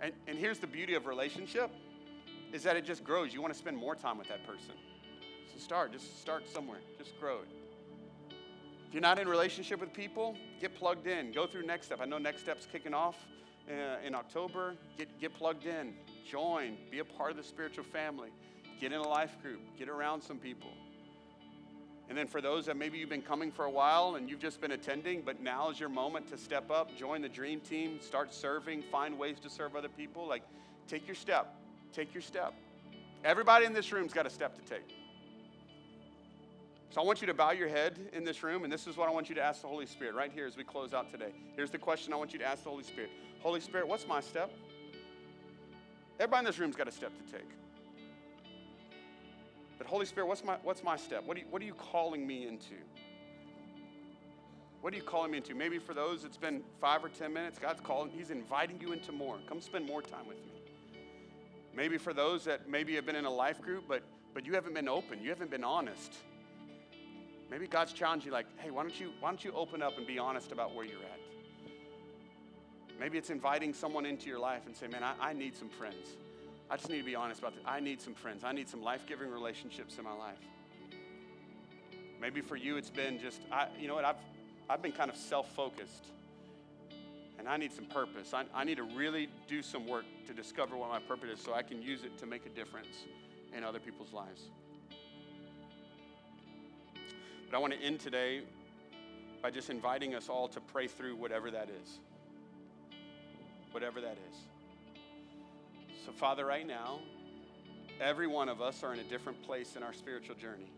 [0.00, 1.70] And, and here's the beauty of relationship
[2.52, 3.32] is that it just grows.
[3.32, 4.74] You want to spend more time with that person.
[5.52, 6.80] So start, just start somewhere.
[6.98, 7.48] Just grow it.
[8.88, 11.32] If you're not in relationship with people, get plugged in.
[11.32, 12.00] Go through Next Step.
[12.00, 13.16] I know Next Step's kicking off
[13.68, 15.94] Uh, in October, get, get plugged in,
[16.30, 18.28] join, be a part of the spiritual family,
[18.78, 20.70] get in a life group, get around some people.
[22.10, 24.60] And then for those that maybe you've been coming for a while and you've just
[24.60, 28.34] been attending, but now is your moment to step up, join the dream team, start
[28.34, 30.28] serving, find ways to serve other people.
[30.28, 30.42] Like,
[30.86, 31.54] take your step.
[31.94, 32.52] Take your step.
[33.24, 35.03] Everybody in this room's got a step to take.
[36.90, 39.08] So I want you to bow your head in this room, and this is what
[39.08, 41.32] I want you to ask the Holy Spirit right here as we close out today.
[41.56, 43.10] Here's the question I want you to ask the Holy Spirit
[43.42, 44.50] Holy Spirit, what's my step?
[46.18, 47.50] Everybody in this room's got a step to take.
[49.76, 51.24] But Holy Spirit, what's my, what's my step?
[51.24, 52.76] What are, you, what are you calling me into?
[54.80, 55.54] What are you calling me into?
[55.54, 59.12] Maybe for those it's been five or 10 minutes, God's calling, He's inviting you into
[59.12, 59.38] more.
[59.48, 60.52] Come spend more time with me.
[61.74, 64.74] Maybe for those that maybe have been in a life group, but, but you haven't
[64.74, 66.14] been open, you haven't been honest.
[67.50, 70.06] Maybe God's challenging you like, hey, why don't you, why don't you open up and
[70.06, 71.20] be honest about where you're at?
[72.98, 76.16] Maybe it's inviting someone into your life and say, man, I, I need some friends.
[76.70, 77.64] I just need to be honest about this.
[77.66, 78.44] I need some friends.
[78.44, 80.38] I need some life giving relationships in my life.
[82.20, 84.16] Maybe for you, it's been just, I, you know what, I've,
[84.70, 86.06] I've been kind of self focused
[87.38, 88.32] and I need some purpose.
[88.32, 91.52] I, I need to really do some work to discover what my purpose is so
[91.52, 93.04] I can use it to make a difference
[93.54, 94.48] in other people's lives.
[97.54, 98.40] But I want to end today
[99.40, 102.00] by just inviting us all to pray through whatever that is
[103.70, 104.36] whatever that is.
[106.04, 106.98] So, Father, right now,
[108.00, 110.68] every one of us are in a different place in our spiritual journey.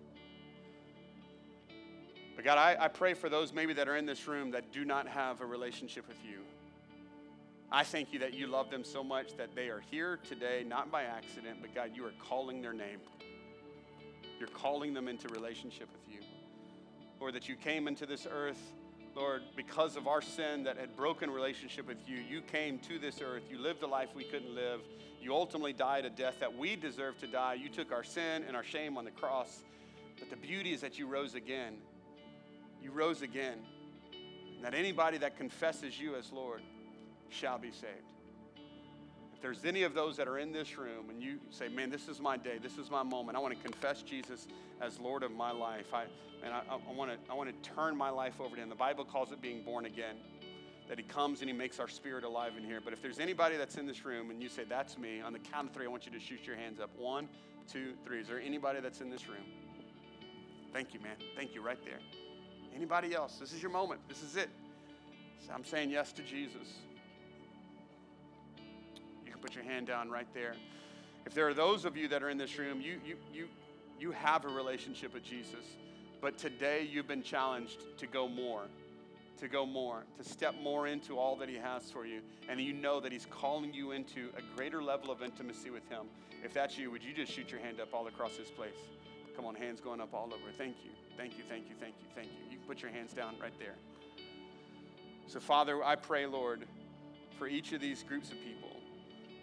[2.34, 4.84] But God, I, I pray for those maybe that are in this room that do
[4.84, 6.40] not have a relationship with you.
[7.72, 10.90] I thank you that you love them so much that they are here today, not
[10.90, 13.00] by accident, but God, you are calling their name.
[14.38, 16.25] You're calling them into relationship with you.
[17.20, 18.60] Or that you came into this earth
[19.16, 23.22] Lord, because of our sin that had broken relationship with you, you came to this
[23.22, 23.44] earth.
[23.50, 24.80] You lived a life we couldn't live.
[25.22, 27.54] You ultimately died a death that we deserved to die.
[27.54, 29.62] You took our sin and our shame on the cross.
[30.18, 31.78] But the beauty is that you rose again.
[32.82, 33.56] You rose again.
[34.56, 36.60] And that anybody that confesses you as Lord
[37.30, 38.12] shall be saved.
[39.36, 42.08] If there's any of those that are in this room and you say, man, this
[42.08, 44.48] is my day, this is my moment, I want to confess Jesus
[44.80, 45.92] as Lord of my life.
[45.92, 46.04] I,
[46.42, 48.70] and I, I, want to, I want to turn my life over to Him.
[48.70, 50.16] The Bible calls it being born again,
[50.88, 52.80] that He comes and He makes our spirit alive in here.
[52.82, 55.38] But if there's anybody that's in this room and you say, that's me, on the
[55.38, 56.88] count of three, I want you to shoot your hands up.
[56.96, 57.28] One,
[57.70, 58.20] two, three.
[58.20, 59.44] Is there anybody that's in this room?
[60.72, 61.16] Thank you, man.
[61.36, 61.98] Thank you right there.
[62.74, 63.36] Anybody else?
[63.36, 64.00] This is your moment.
[64.08, 64.48] This is it.
[65.52, 66.85] I'm saying yes to Jesus.
[69.36, 70.54] Can put your hand down right there.
[71.26, 73.48] If there are those of you that are in this room, you, you, you,
[74.00, 75.64] you have a relationship with Jesus,
[76.22, 78.62] but today you've been challenged to go more,
[79.38, 82.22] to go more, to step more into all that He has for you.
[82.48, 86.06] And you know that He's calling you into a greater level of intimacy with Him.
[86.42, 88.78] If that's you, would you just shoot your hand up all across this place?
[89.34, 90.50] Come on, hands going up all over.
[90.56, 90.92] Thank you.
[91.18, 92.44] Thank you, thank you, thank you, thank you.
[92.50, 93.74] You can put your hands down right there.
[95.26, 96.66] So, Father, I pray, Lord,
[97.38, 98.75] for each of these groups of people.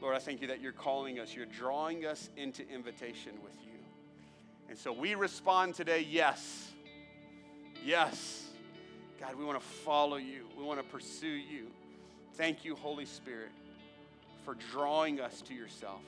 [0.04, 3.80] Lord, I thank you that you're calling us, you're drawing us into invitation with you.
[4.68, 6.74] And so we respond today, yes.
[7.86, 8.50] Yes.
[9.18, 11.68] God, we want to follow you, we want to pursue you.
[12.34, 13.52] Thank you, Holy Spirit,
[14.44, 16.02] for drawing us to yourself.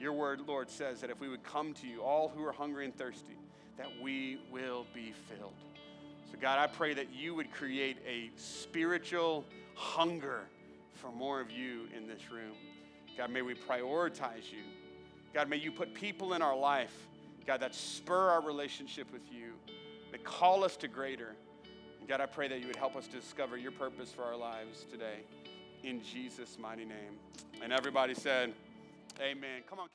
[0.00, 2.86] Your word, Lord, says that if we would come to you, all who are hungry
[2.86, 3.36] and thirsty,
[3.76, 5.52] that we will be filled.
[6.30, 9.44] So, God, I pray that you would create a spiritual
[9.74, 10.40] hunger
[10.94, 12.54] for more of you in this room.
[13.16, 14.62] God, may we prioritize you.
[15.34, 16.94] God, may you put people in our life,
[17.46, 19.52] God, that spur our relationship with you,
[20.10, 21.34] that call us to greater.
[22.00, 24.84] And God, I pray that you would help us discover your purpose for our lives
[24.90, 25.20] today.
[25.82, 27.18] In Jesus' mighty name.
[27.62, 28.52] And everybody said,
[29.20, 29.62] Amen.
[29.68, 29.92] Come on.